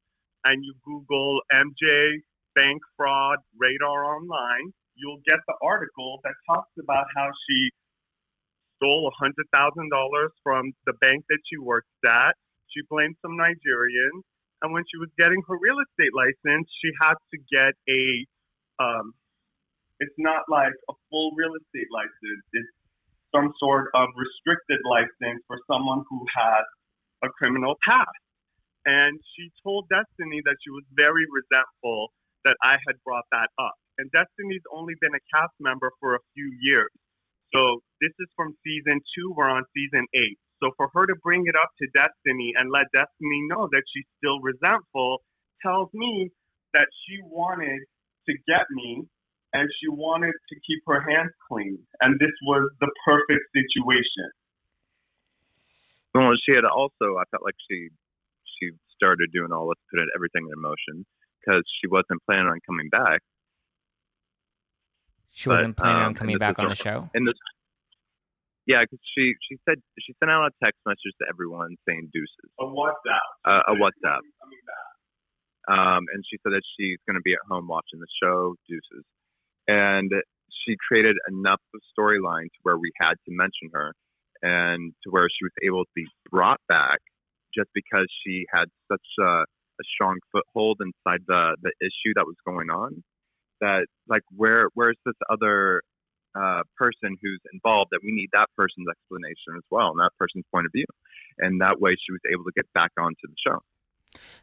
[0.45, 2.17] and you Google MJ
[2.55, 7.69] bank fraud radar online, you'll get the article that talks about how she
[8.77, 12.33] stole $100,000 from the bank that she works at.
[12.69, 14.23] She blamed some Nigerians.
[14.61, 18.25] And when she was getting her real estate license, she had to get a
[18.79, 19.13] um,
[19.99, 22.43] it's not like a full real estate license.
[22.53, 22.73] It's
[23.33, 26.65] some sort of restricted license for someone who has
[27.25, 28.21] a criminal past.
[28.85, 32.13] And she told Destiny that she was very resentful
[32.45, 33.75] that I had brought that up.
[33.97, 36.93] And Destiny's only been a cast member for a few years.
[37.53, 39.33] So this is from season two.
[39.35, 40.37] We're on season eight.
[40.61, 44.07] So for her to bring it up to Destiny and let Destiny know that she's
[44.17, 45.21] still resentful
[45.61, 46.31] tells me
[46.73, 47.79] that she wanted
[48.27, 49.05] to get me
[49.53, 51.79] and she wanted to keep her hands clean.
[52.01, 54.29] And this was the perfect situation.
[56.13, 57.89] Well, she had also, I felt like she
[58.59, 61.05] she started doing all this, put everything in motion
[61.39, 63.21] because she wasn't planning on coming back.
[65.37, 67.11] She wasn't But, planning um, on coming back on a- the show.
[67.13, 67.35] And this,
[68.65, 72.49] yeah, because she she said she sent out a text message to everyone saying deuces,
[72.59, 73.21] A WhatsApp.
[73.45, 74.65] uh, a WhatsApp, Coming
[75.69, 79.05] um, and she said that she's going to be at home watching the show deuces,
[79.67, 80.11] and
[80.65, 83.93] she created enough of storyline to where we had to mention her,
[84.41, 86.97] and to where she was able to be brought back
[87.55, 92.35] just because she had such a, a strong foothold inside the the issue that was
[92.43, 93.03] going on.
[93.61, 95.81] That like where where's this other
[96.35, 100.45] uh, person who's involved that we need that person's explanation as well and that person's
[100.53, 100.85] point of view
[101.39, 103.57] and that way she was able to get back onto the show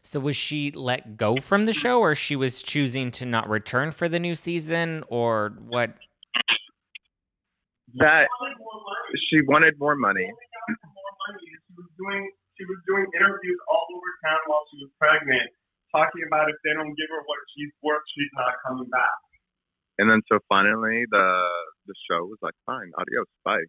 [0.01, 3.91] So was she let go from the show or she was choosing to not return
[3.91, 5.93] for the new season or what?
[7.99, 9.19] that Wanted more money.
[9.31, 10.27] she wanted More money.
[10.27, 15.47] She was doing she was doing interviews all over town while she was pregnant,
[15.95, 19.19] talking about if they don't give her what she's worth, she's not coming back.
[19.97, 21.27] And then so finally the
[21.87, 23.63] the show was like, fine, adios, bye.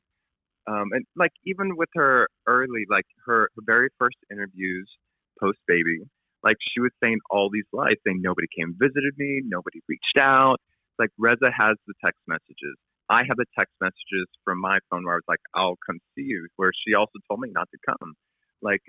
[0.66, 4.90] Um, and like even with her early, like her, her very first interviews
[5.38, 6.02] post baby,
[6.42, 10.58] like she was saying all these lies, saying nobody came visited me, nobody reached out.
[10.98, 12.74] Like Reza has the text messages.
[13.08, 16.26] I have the text messages from my phone where I was like, I'll come see
[16.26, 18.14] you, where she also told me not to come.
[18.62, 18.82] Like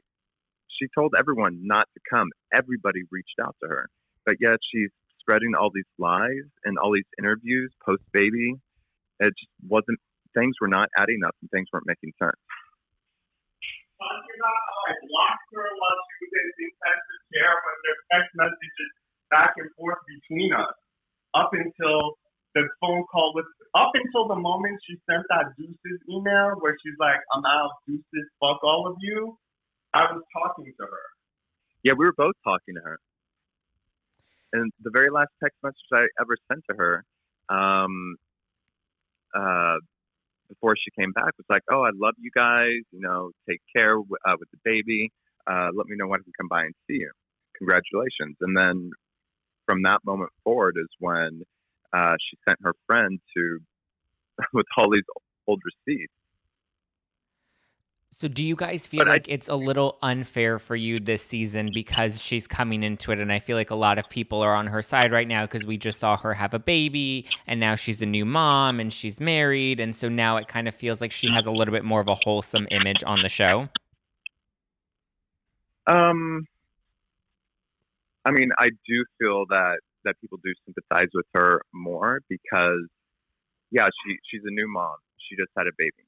[0.79, 2.29] she told everyone not to come.
[2.53, 3.89] Everybody reached out to her.
[4.25, 8.55] But yet she's spreading all these lies and all these interviews post baby.
[9.19, 9.99] It just wasn't
[10.37, 12.37] things were not adding up and things weren't making sense.
[13.97, 18.91] I blocked her while she was in the intensive care there's text messages
[19.33, 20.75] back and forth between us.
[21.33, 22.15] Up until
[22.55, 26.97] the phone call with up until the moment she sent that Deuces email where she's
[26.99, 29.37] like, I'm out, Deuces, fuck all of you.
[29.97, 30.99] I was talking to her.
[31.83, 32.99] Yeah, we were both talking to her.
[34.53, 37.03] And the very last text message I ever sent to her,
[37.49, 38.15] um,
[39.35, 39.77] uh,
[40.49, 42.81] before she came back, was like, "Oh, I love you guys.
[42.91, 45.11] You know, take care w- uh, with the baby.
[45.47, 47.11] Uh, let me know when I can come by and see you.
[47.57, 48.91] Congratulations." And then
[49.67, 51.43] from that moment forward is when
[51.93, 53.59] uh, she sent her friend to
[54.53, 55.03] with all these
[55.47, 56.13] old receipts.
[58.09, 61.21] So, do you guys feel But I- like it's a little unfair for you this
[61.23, 63.19] season because she's coming into it?
[63.19, 65.65] And I feel like a lot of people are on her side right now because
[65.65, 69.21] we just saw her have a baby and now she's a new mom and she's
[69.21, 69.79] married.
[69.79, 72.07] And so now it kind of feels like she has a little bit more of
[72.07, 73.69] a wholesome image on the show.
[75.85, 76.47] Um,
[78.25, 82.87] I mean, I do feel that that people do sympathize with her more because,
[83.71, 84.95] yeah, she she's a new mom.
[85.29, 86.06] She just had a baby,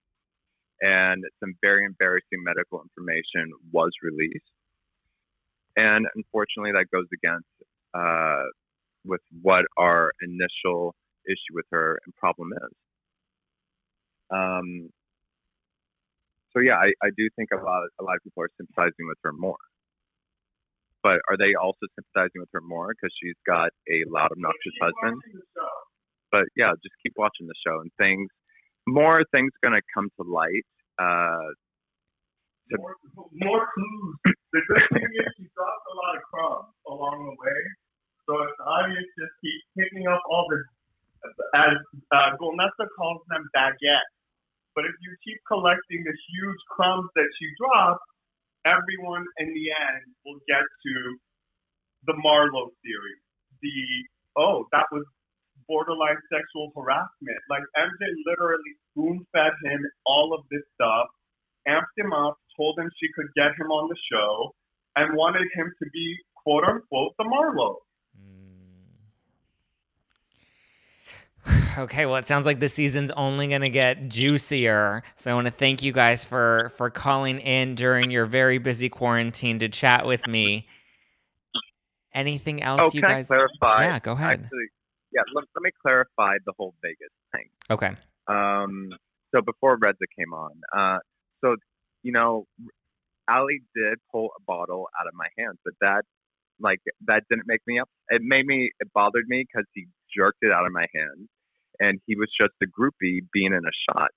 [0.81, 4.51] and some very embarrassing medical information was released,
[5.77, 7.47] and unfortunately, that goes against
[7.93, 8.43] uh,
[9.05, 10.95] with what our initial
[11.27, 12.73] issue with her and problem is.
[14.31, 14.89] Um,
[16.53, 19.17] so yeah, I, I do think a lot a lot of people are sympathizing with
[19.23, 19.57] her more.
[21.01, 25.21] But are they also sympathizing with her more because she's got a loud, obnoxious husband?
[26.31, 28.27] But yeah, just keep watching the show and things.
[28.93, 30.65] More things gonna come to light.
[30.99, 31.51] Uh,
[32.71, 32.95] to, More,
[33.33, 34.17] more clues.
[34.53, 37.61] The good thing is she dropped a lot of crumbs along the way.
[38.25, 40.59] So if the audience just keeps picking up all the,
[41.55, 41.77] as
[42.11, 44.13] uh, Golnesa calls them baguettes.
[44.75, 48.05] But if you keep collecting the huge crumbs that she dropped,
[48.65, 50.95] everyone in the end will get to
[52.07, 53.17] the Marlowe theory.
[53.61, 53.75] The,
[54.37, 55.05] oh, that was
[55.69, 57.37] borderline sexual harassment.
[57.49, 61.07] Like MJ literally spoon fed him all of this stuff,
[61.69, 64.53] amped him up, told him she could get him on the show,
[64.97, 67.77] and wanted him to be quote unquote the Marlowe.
[71.45, 71.59] Hmm.
[71.77, 75.03] Okay, well, it sounds like the season's only going to get juicier.
[75.15, 78.89] So I want to thank you guys for for calling in during your very busy
[78.89, 80.67] quarantine to chat with me.
[82.13, 83.31] Anything else oh, you can guys?
[83.31, 83.83] I clarify?
[83.85, 84.41] Yeah, go ahead.
[84.43, 84.65] Actually,
[85.11, 87.49] yeah, let, let me clarify the whole Vegas thing.
[87.69, 87.95] Okay.
[88.27, 88.91] Um,
[89.33, 90.99] so before Reza came on, uh,
[91.43, 91.55] so
[92.03, 92.45] you know,
[93.29, 96.03] Ali did pull a bottle out of my hands, but that,
[96.59, 97.89] like, that didn't make me up.
[98.09, 98.71] It made me.
[98.79, 101.27] It bothered me because he jerked it out of my hand,
[101.79, 104.11] and he was just a groupie being in a shot.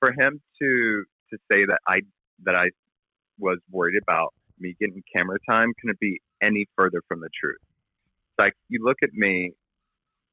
[0.00, 2.00] For him to to say that I
[2.44, 2.70] that I
[3.38, 7.58] was worried about me getting camera time couldn't be any further from the truth.
[7.60, 9.52] It's like you look at me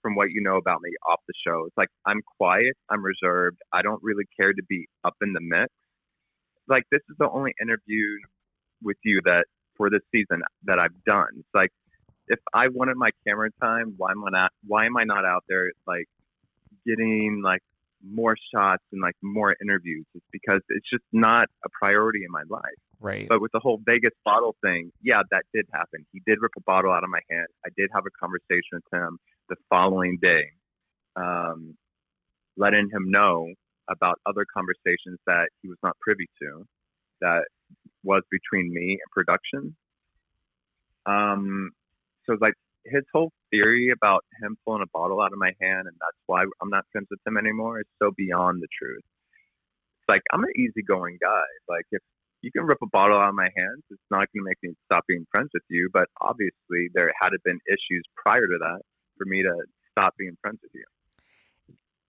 [0.01, 1.65] from what you know about me off the show.
[1.67, 5.41] It's like I'm quiet, I'm reserved, I don't really care to be up in the
[5.41, 5.71] mix.
[6.67, 8.05] Like this is the only interview
[8.81, 9.45] with you that
[9.75, 11.29] for this season that I've done.
[11.37, 11.71] It's like
[12.27, 15.43] if I wanted my camera time, why am I not why am I not out
[15.49, 16.05] there like
[16.85, 17.61] getting like
[18.07, 20.05] more shots and like more interviews?
[20.13, 22.79] It's because it's just not a priority in my life.
[23.01, 23.27] Right.
[23.29, 26.05] But with the whole Vegas bottle thing, yeah, that did happen.
[26.11, 27.47] He did rip a bottle out of my hand.
[27.65, 29.17] I did have a conversation with him
[29.49, 30.45] the following day,
[31.15, 31.75] um,
[32.57, 33.47] letting him know
[33.89, 36.65] about other conversations that he was not privy to,
[37.21, 37.45] that
[38.03, 39.75] was between me and production.
[41.05, 41.71] Um,
[42.25, 42.53] so like
[42.85, 46.43] his whole theory about him pulling a bottle out of my hand and that's why
[46.61, 49.01] I'm not friends with him anymore is so beyond the truth.
[49.01, 51.49] It's like I'm an easygoing guy.
[51.67, 52.01] Like if
[52.41, 53.83] you can rip a bottle out of my hands.
[53.89, 55.89] It's not going to make me stop being friends with you.
[55.91, 58.81] But obviously, there had been issues prior to that
[59.19, 59.53] for me to
[59.91, 60.85] stop being friends with you.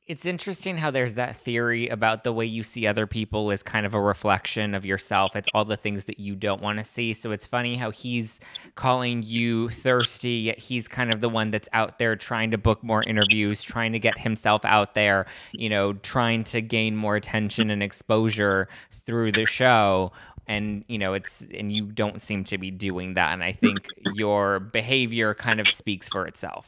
[0.07, 3.87] It's interesting how there's that theory about the way you see other people is kind
[3.87, 5.37] of a reflection of yourself.
[5.37, 7.13] It's all the things that you don't want to see.
[7.13, 8.41] So it's funny how he's
[8.75, 12.83] calling you thirsty, yet he's kind of the one that's out there trying to book
[12.83, 17.71] more interviews, trying to get himself out there, you know, trying to gain more attention
[17.71, 20.11] and exposure through the show
[20.51, 23.87] and you know it's and you don't seem to be doing that and i think
[24.15, 26.67] your behavior kind of speaks for itself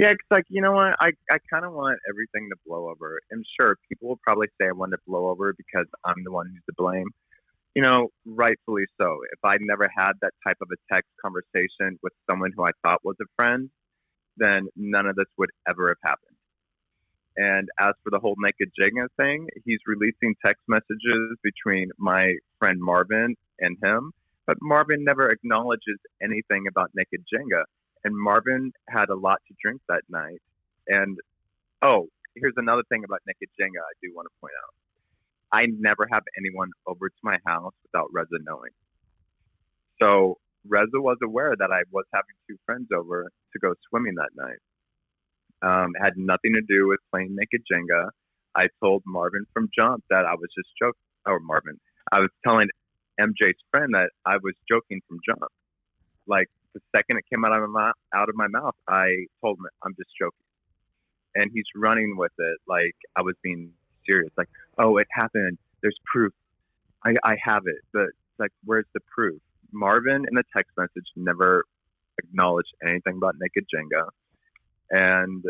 [0.00, 3.20] yeah, it's like you know what, I I kind of want everything to blow over.
[3.30, 6.46] And sure, people will probably say I want to blow over because I'm the one
[6.46, 7.08] who's to blame.
[7.74, 9.18] You know, rightfully so.
[9.30, 13.04] If I'd never had that type of a text conversation with someone who I thought
[13.04, 13.68] was a friend,
[14.38, 16.36] then none of this would ever have happened.
[17.36, 22.80] And as for the whole naked Jenga thing, he's releasing text messages between my friend
[22.80, 24.12] Marvin and him,
[24.46, 27.64] but Marvin never acknowledges anything about naked Jenga
[28.04, 30.40] and Marvin had a lot to drink that night.
[30.88, 31.18] And
[31.82, 34.74] oh, here's another thing about Naked Jenga I do want to point out.
[35.52, 38.70] I never have anyone over to my house without Reza knowing.
[40.00, 44.30] So Reza was aware that I was having two friends over to go swimming that
[44.36, 44.60] night.
[45.62, 48.10] Um, it had nothing to do with playing Naked Jenga.
[48.54, 51.00] I told Marvin from Jump that I was just joking.
[51.26, 51.78] Or Marvin,
[52.10, 52.68] I was telling
[53.20, 55.44] MJ's friend that I was joking from Jump.
[56.26, 59.66] Like the second it came out of my out of my mouth, I told him
[59.82, 60.38] I'm just joking,
[61.34, 63.72] and he's running with it like I was being
[64.08, 64.30] serious.
[64.36, 64.48] Like,
[64.78, 65.58] oh, it happened.
[65.82, 66.32] There's proof.
[67.04, 68.08] I I have it, but
[68.38, 69.40] like, where's the proof?
[69.72, 71.64] Marvin in the text message never
[72.18, 74.08] acknowledged anything about Naked Jenga,
[74.90, 75.44] and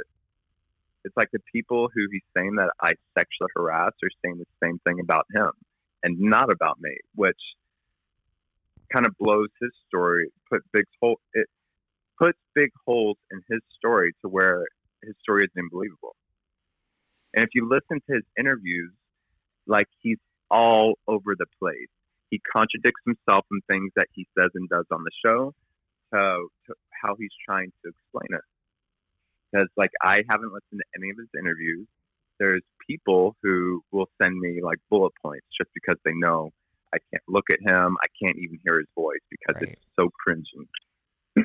[1.04, 4.78] it's like the people who he's saying that I sexually harass are saying the same
[4.84, 5.50] thing about him
[6.02, 7.38] and not about me, which
[8.92, 11.46] kind of blows his story, put big hole it
[12.20, 14.66] puts big holes in his story to where
[15.02, 16.14] his story is unbelievable.
[17.34, 18.92] And if you listen to his interviews,
[19.66, 20.18] like he's
[20.50, 21.88] all over the place.
[22.28, 25.54] He contradicts himself in things that he says and does on the show
[26.12, 28.44] to, to how he's trying to explain it.
[29.50, 31.86] Because like I haven't listened to any of his interviews.
[32.38, 36.50] There's people who will send me like bullet points just because they know
[36.94, 37.96] I can't look at him.
[38.02, 39.72] I can't even hear his voice because right.
[39.72, 40.66] it's so cringing.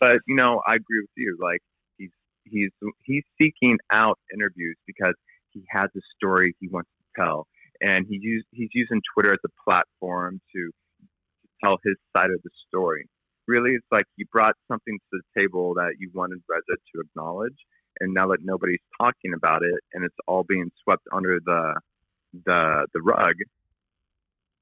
[0.00, 1.38] but you know, I agree with you.
[1.40, 1.60] Like
[1.98, 2.10] he's
[2.44, 2.70] he's
[3.04, 5.14] he's seeking out interviews because
[5.50, 7.46] he has a story he wants to tell,
[7.80, 12.42] and he use he's using Twitter as a platform to, to tell his side of
[12.42, 13.08] the story.
[13.46, 17.56] Really, it's like you brought something to the table that you wanted Reza to acknowledge,
[18.00, 21.74] and now that nobody's talking about it, and it's all being swept under the
[22.46, 23.34] the the rug,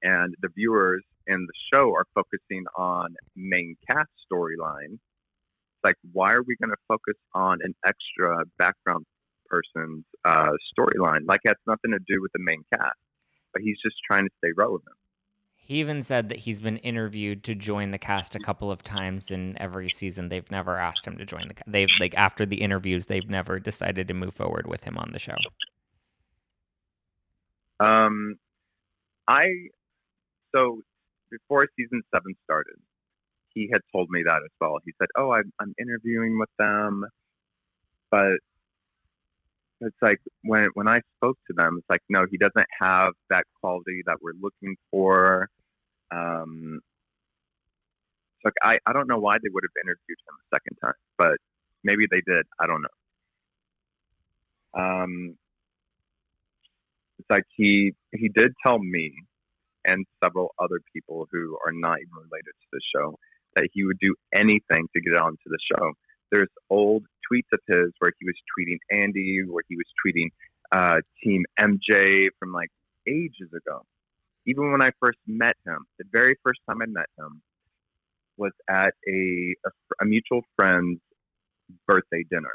[0.03, 4.99] and the viewers in the show are focusing on main cast storyline.
[5.83, 9.05] Like, why are we going to focus on an extra background
[9.47, 11.21] person's uh, storyline?
[11.27, 12.97] Like, it has nothing to do with the main cast,
[13.53, 14.95] but he's just trying to stay relevant.
[15.55, 19.31] He even said that he's been interviewed to join the cast a couple of times
[19.31, 20.27] in every season.
[20.27, 21.71] They've never asked him to join the cast.
[21.71, 25.19] They've like after the interviews, they've never decided to move forward with him on the
[25.19, 25.35] show.
[27.79, 28.35] Um,
[29.27, 29.45] I
[30.53, 30.81] so
[31.29, 32.75] before season seven started,
[33.53, 34.79] he had told me that as well.
[34.85, 37.05] He said, "Oh, I'm, I'm interviewing with them,"
[38.11, 38.37] but
[39.81, 43.45] it's like when when I spoke to them, it's like, no, he doesn't have that
[43.59, 45.49] quality that we're looking for.
[46.11, 46.81] Um,
[48.41, 50.93] so like, I I don't know why they would have interviewed him a second time,
[51.17, 51.37] but
[51.83, 52.45] maybe they did.
[52.59, 52.89] I don't know.
[54.73, 55.37] Um,
[57.19, 59.13] it's like he he did tell me
[59.85, 63.15] and several other people who are not even related to the show
[63.55, 65.91] that he would do anything to get onto the show.
[66.31, 70.29] There's old tweets of his where he was tweeting Andy, where he was tweeting
[70.71, 72.69] uh, Team MJ from like
[73.07, 73.81] ages ago.
[74.47, 77.41] Even when I first met him, the very first time I met him
[78.37, 79.69] was at a, a,
[80.01, 80.99] a mutual friend's
[81.87, 82.53] birthday dinner.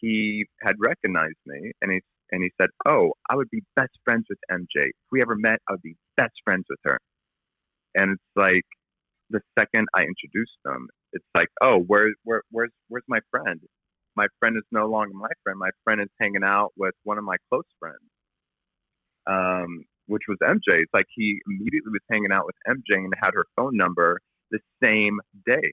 [0.00, 2.00] He had recognized me and he
[2.32, 4.88] and he said, "Oh, I would be best friends with MJ.
[4.88, 6.98] If we ever met, I would be best friends with her."
[7.94, 8.64] And it's like
[9.30, 13.60] the second I introduced them, it's like, "Oh, where, where, where's, where's my friend?
[14.16, 15.58] My friend is no longer my friend.
[15.58, 18.00] My friend is hanging out with one of my close friends,
[19.26, 20.80] um, which was MJ.
[20.80, 24.20] It's like he immediately was hanging out with MJ and had her phone number
[24.50, 25.72] the same day,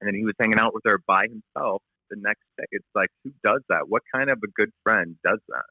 [0.00, 2.64] and then he was hanging out with her by himself the next day.
[2.70, 3.88] It's like, who does that?
[3.88, 5.64] What kind of a good friend does that?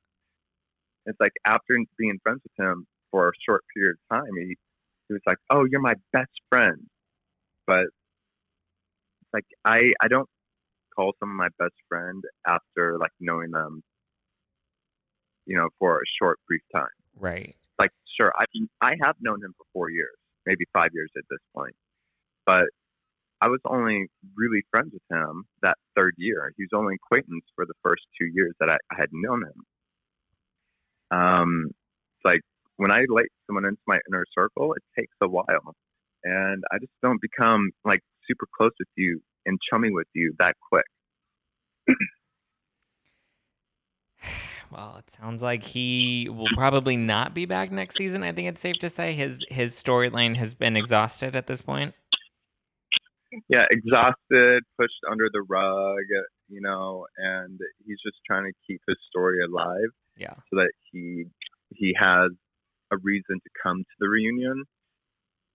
[1.06, 4.56] It's like after being friends with him for a short period of time, he,
[5.08, 6.88] he was like, oh, you're my best friend.
[7.68, 7.82] But
[9.22, 10.28] it's like, I, I don't
[10.96, 13.84] call someone my best friend after like knowing them,
[15.46, 16.88] you know, for a short brief time.
[17.20, 17.56] Right.
[17.78, 18.46] Like, sure, I
[18.82, 20.16] I have known him for four years,
[20.46, 21.76] maybe five years at this point,
[22.46, 22.66] but
[23.42, 26.52] I was only really friends with him that third year.
[26.58, 29.66] He was only acquaintance for the first two years that I, I had known him.
[31.12, 32.42] Um, it's like
[32.78, 35.76] when I let someone into my inner circle, it takes a while,
[36.24, 40.56] and I just don't become like super close with you and chummy with you that
[40.72, 40.86] quick.
[44.72, 48.24] Well, it sounds like he will probably not be back next season.
[48.24, 51.94] I think it's safe to say his his storyline has been exhausted at this point.
[53.50, 56.04] Yeah, exhausted, pushed under the rug,
[56.48, 60.36] you know, and he's just trying to keep his story alive Yeah.
[60.50, 61.26] so that he
[61.74, 62.30] he has
[62.92, 64.64] a reason to come to the reunion.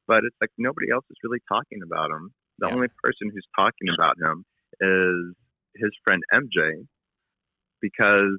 [0.06, 2.34] But it's like nobody else is really talking about him.
[2.58, 2.74] The Yeah.
[2.74, 4.44] only person who's talking about him
[4.80, 5.34] is
[5.76, 6.86] his friend MJ
[7.80, 8.38] because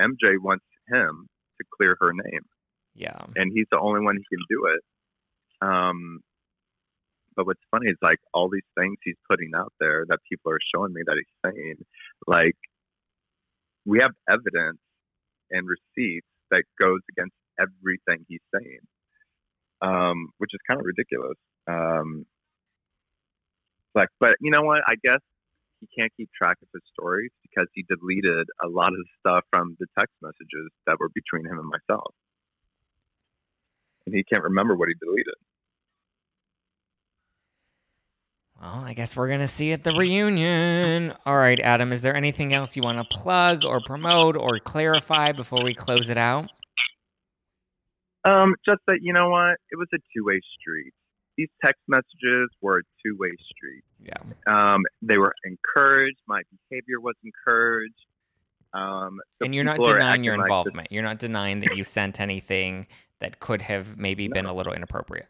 [0.00, 1.28] MJ wants him
[1.58, 2.46] to clear her name
[2.94, 3.26] Yeah.
[3.36, 4.80] and he's the only one who can do it.
[5.60, 6.20] Um,
[7.38, 10.58] but what's funny is like all these things he's putting out there that people are
[10.74, 11.76] showing me that he's saying,
[12.26, 12.56] like
[13.86, 14.80] we have evidence
[15.52, 18.80] and receipts that goes against everything he's saying,
[19.82, 21.38] um, which is kind of ridiculous.
[21.68, 22.26] Um,
[23.94, 24.82] like, but you know what?
[24.88, 25.20] I guess
[25.78, 29.76] he can't keep track of his stories because he deleted a lot of stuff from
[29.78, 32.12] the text messages that were between him and myself
[34.08, 35.34] and he can't remember what he deleted.
[38.60, 41.14] Well, I guess we're gonna see at the reunion.
[41.24, 41.92] All right, Adam.
[41.92, 46.10] Is there anything else you want to plug or promote or clarify before we close
[46.10, 46.50] it out?
[48.24, 50.92] Um, just that you know what, it was a two-way street.
[51.36, 53.84] These text messages were a two-way street.
[54.02, 54.18] Yeah.
[54.48, 56.18] Um, they were encouraged.
[56.26, 57.94] My behavior was encouraged.
[58.74, 60.88] Um, so and you're not denying your acting like involvement.
[60.90, 62.88] You're not denying that you sent anything
[63.20, 65.28] that could have maybe been a little inappropriate.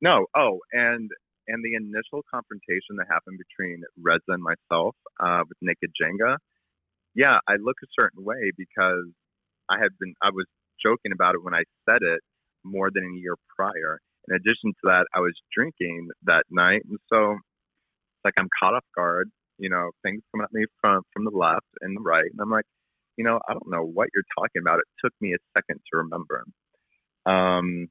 [0.00, 0.26] No.
[0.36, 1.10] Oh, and
[1.50, 6.36] and the initial confrontation that happened between Reza and myself uh, with Naked Jenga.
[7.14, 9.10] Yeah, I look a certain way because
[9.68, 10.46] I had been I was
[10.84, 12.20] joking about it when I said it
[12.64, 13.98] more than a year prior.
[14.28, 18.74] In addition to that, I was drinking that night, and so it's like I'm caught
[18.74, 19.30] off guard.
[19.58, 22.50] You know, things coming at me from from the left and the right, and I'm
[22.50, 22.66] like,
[23.16, 24.78] you know, I don't know what you're talking about.
[24.78, 26.44] It took me a second to remember.
[27.26, 27.88] Um,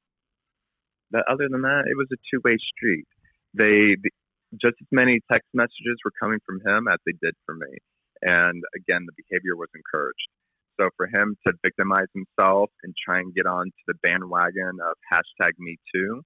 [1.12, 3.07] but other than that, it was a two way street.
[3.54, 3.95] They
[4.62, 7.78] just as many text messages were coming from him as they did from me,
[8.22, 10.28] and again, the behavior was encouraged.
[10.80, 14.95] So for him to victimize himself and try and get on to the bandwagon of
[15.12, 16.22] hashtag Me Too,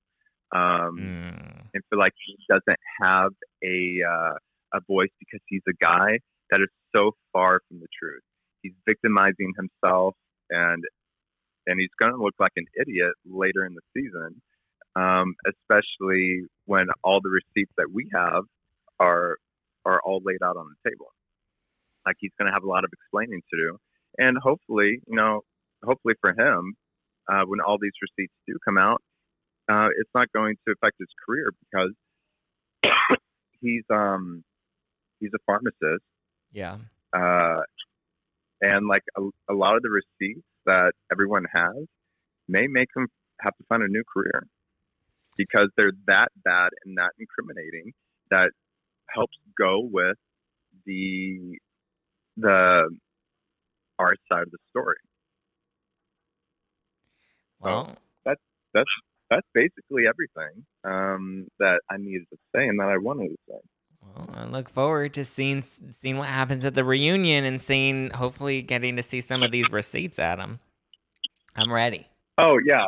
[0.56, 1.62] um, Mm.
[1.74, 3.32] and feel like he doesn't have
[3.64, 4.36] a uh,
[4.76, 6.20] a voice because he's a guy,
[6.52, 8.22] that is so far from the truth.
[8.62, 10.16] He's victimizing himself,
[10.50, 10.84] and
[11.68, 14.42] and he's going to look like an idiot later in the season,
[14.96, 18.44] um, especially when all the receipts that we have
[19.00, 19.38] are
[19.86, 21.08] are all laid out on the table.
[22.06, 23.78] Like he's going to have a lot of explaining to do,
[24.18, 25.42] and hopefully, you know,
[25.84, 26.74] hopefully for him,
[27.32, 29.02] uh, when all these receipts do come out,
[29.70, 31.92] uh, it's not going to affect his career because
[33.62, 34.44] he's um
[35.20, 36.04] he's a pharmacist
[36.52, 36.78] Yeah.
[37.16, 37.62] uh,
[38.62, 41.86] and like a, a lot of the receipts that everyone has
[42.48, 43.08] may make him
[43.42, 44.46] have to find a new career
[45.38, 47.94] because they're that bad and that incriminating
[48.32, 48.52] that
[49.10, 50.18] helps go with
[50.86, 51.58] the
[52.38, 52.90] the
[54.00, 54.98] our side of the story.
[57.60, 58.42] Well, That's
[58.74, 58.90] that's
[59.30, 63.60] that's basically everything um, that I needed to say and that I wanted to say.
[64.16, 68.62] well, I look forward to seeing seeing what happens at the reunion and seeing hopefully
[68.62, 70.60] getting to see some of these receipts, Adam.
[71.56, 72.08] I'm ready.
[72.38, 72.86] Oh yeah,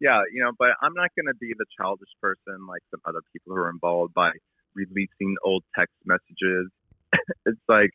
[0.00, 0.18] yeah.
[0.32, 3.54] You know, but I'm not going to be the childish person like some other people
[3.54, 4.30] who are involved by
[4.74, 6.70] releasing old text messages.
[7.46, 7.90] it's like,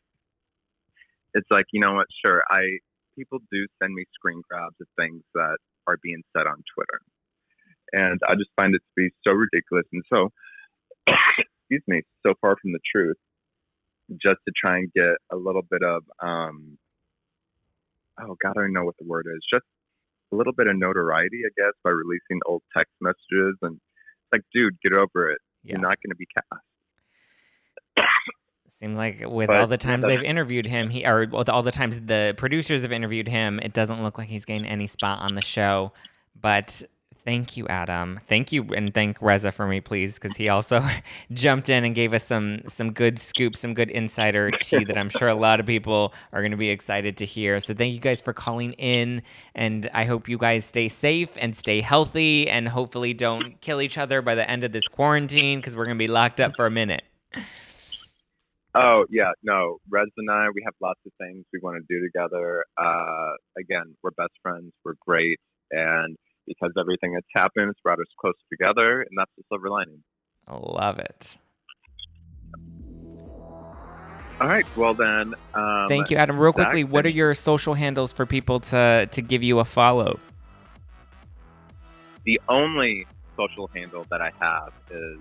[1.34, 2.06] it's like you know what?
[2.24, 2.62] Sure, I
[3.16, 7.00] people do send me screen grabs of things that are being said on Twitter,
[7.92, 10.30] and I just find it to be so ridiculous and so,
[11.08, 13.16] excuse me, so far from the truth.
[14.20, 16.76] Just to try and get a little bit of, um,
[18.20, 19.40] oh God, I don't know what the word is.
[19.52, 19.64] Just
[20.32, 23.56] a little bit of notoriety, I guess, by releasing old text messages.
[23.62, 25.38] And it's like, dude, get over it.
[25.64, 25.72] Yeah.
[25.72, 28.08] You're not going to be cast.
[28.78, 31.70] Seems like with But, all the times they've interviewed him, he or with all the
[31.70, 35.34] times the producers have interviewed him, it doesn't look like he's getting any spot on
[35.34, 35.92] the show.
[36.40, 36.82] But
[37.24, 38.20] Thank you, Adam.
[38.28, 40.82] Thank you, and thank Reza for me, please, because he also
[41.32, 45.10] jumped in and gave us some some good scoop, some good insider tea that I'm
[45.10, 47.60] sure a lot of people are going to be excited to hear.
[47.60, 49.22] So thank you guys for calling in,
[49.54, 53.98] and I hope you guys stay safe and stay healthy, and hopefully don't kill each
[53.98, 56.64] other by the end of this quarantine because we're going to be locked up for
[56.64, 57.02] a minute.
[58.74, 59.78] Oh yeah, no.
[59.90, 62.64] Rez and I, we have lots of things we want to do together.
[62.78, 64.72] Uh, again, we're best friends.
[64.84, 65.38] We're great,
[65.70, 66.16] and
[66.46, 70.02] because everything that's happened has brought us closer together, and that's the silver lining.
[70.48, 71.36] I love it.
[74.40, 74.64] All right.
[74.76, 75.34] Well then.
[75.54, 76.38] Um, Thank you, Adam.
[76.38, 80.18] Real quickly, what are your social handles for people to to give you a follow?
[82.24, 85.18] The only social handle that I have is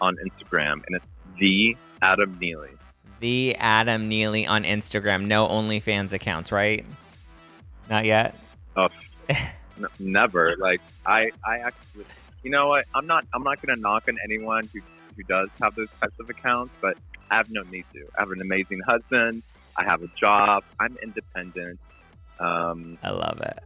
[0.00, 1.06] on Instagram, and it's
[1.38, 2.76] the Adam Neeley.
[3.20, 5.26] The Adam Neeley on Instagram.
[5.26, 6.84] No OnlyFans accounts, right?
[7.88, 8.36] Not yet.
[8.76, 8.88] Oh,
[9.78, 10.54] n- never.
[10.60, 12.04] Like I, I actually,
[12.42, 12.84] you know what?
[12.94, 13.24] I'm not.
[13.34, 14.80] I'm not going to knock on anyone who
[15.16, 16.94] who does have those types of accounts, but
[17.30, 18.00] I have no need to.
[18.16, 19.42] I have an amazing husband.
[19.76, 20.62] I have a job.
[20.80, 21.78] I'm independent.
[22.40, 23.58] Um, I love it.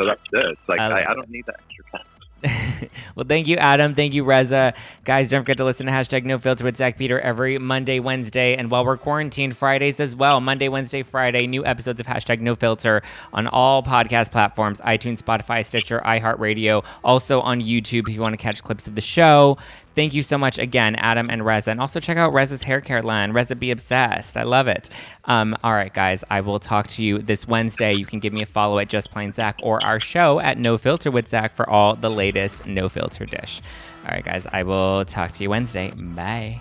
[0.00, 0.58] so that's it.
[0.68, 2.19] Like I I, I don't need that extra cash.
[3.14, 3.94] well, thank you, Adam.
[3.94, 4.72] Thank you, Reza.
[5.04, 8.56] Guys, don't forget to listen to hashtag No Filter with Zack Peter every Monday, Wednesday,
[8.56, 10.40] and while we're quarantined, Fridays as well.
[10.40, 15.64] Monday, Wednesday, Friday, new episodes of hashtag No Filter on all podcast platforms: iTunes, Spotify,
[15.64, 16.84] Stitcher, iHeartRadio.
[17.04, 19.58] Also on YouTube if you want to catch clips of the show.
[19.94, 21.70] Thank you so much again, Adam and Reza.
[21.72, 24.36] And also check out Reza's hair care line, Reza Be Obsessed.
[24.36, 24.88] I love it.
[25.24, 27.94] Um, all right, guys, I will talk to you this Wednesday.
[27.94, 30.78] You can give me a follow at Just Plain Zack or our show at No
[30.78, 33.60] Filter with Zack for all the latest No Filter dish.
[34.06, 35.90] All right, guys, I will talk to you Wednesday.
[35.90, 36.60] Bye.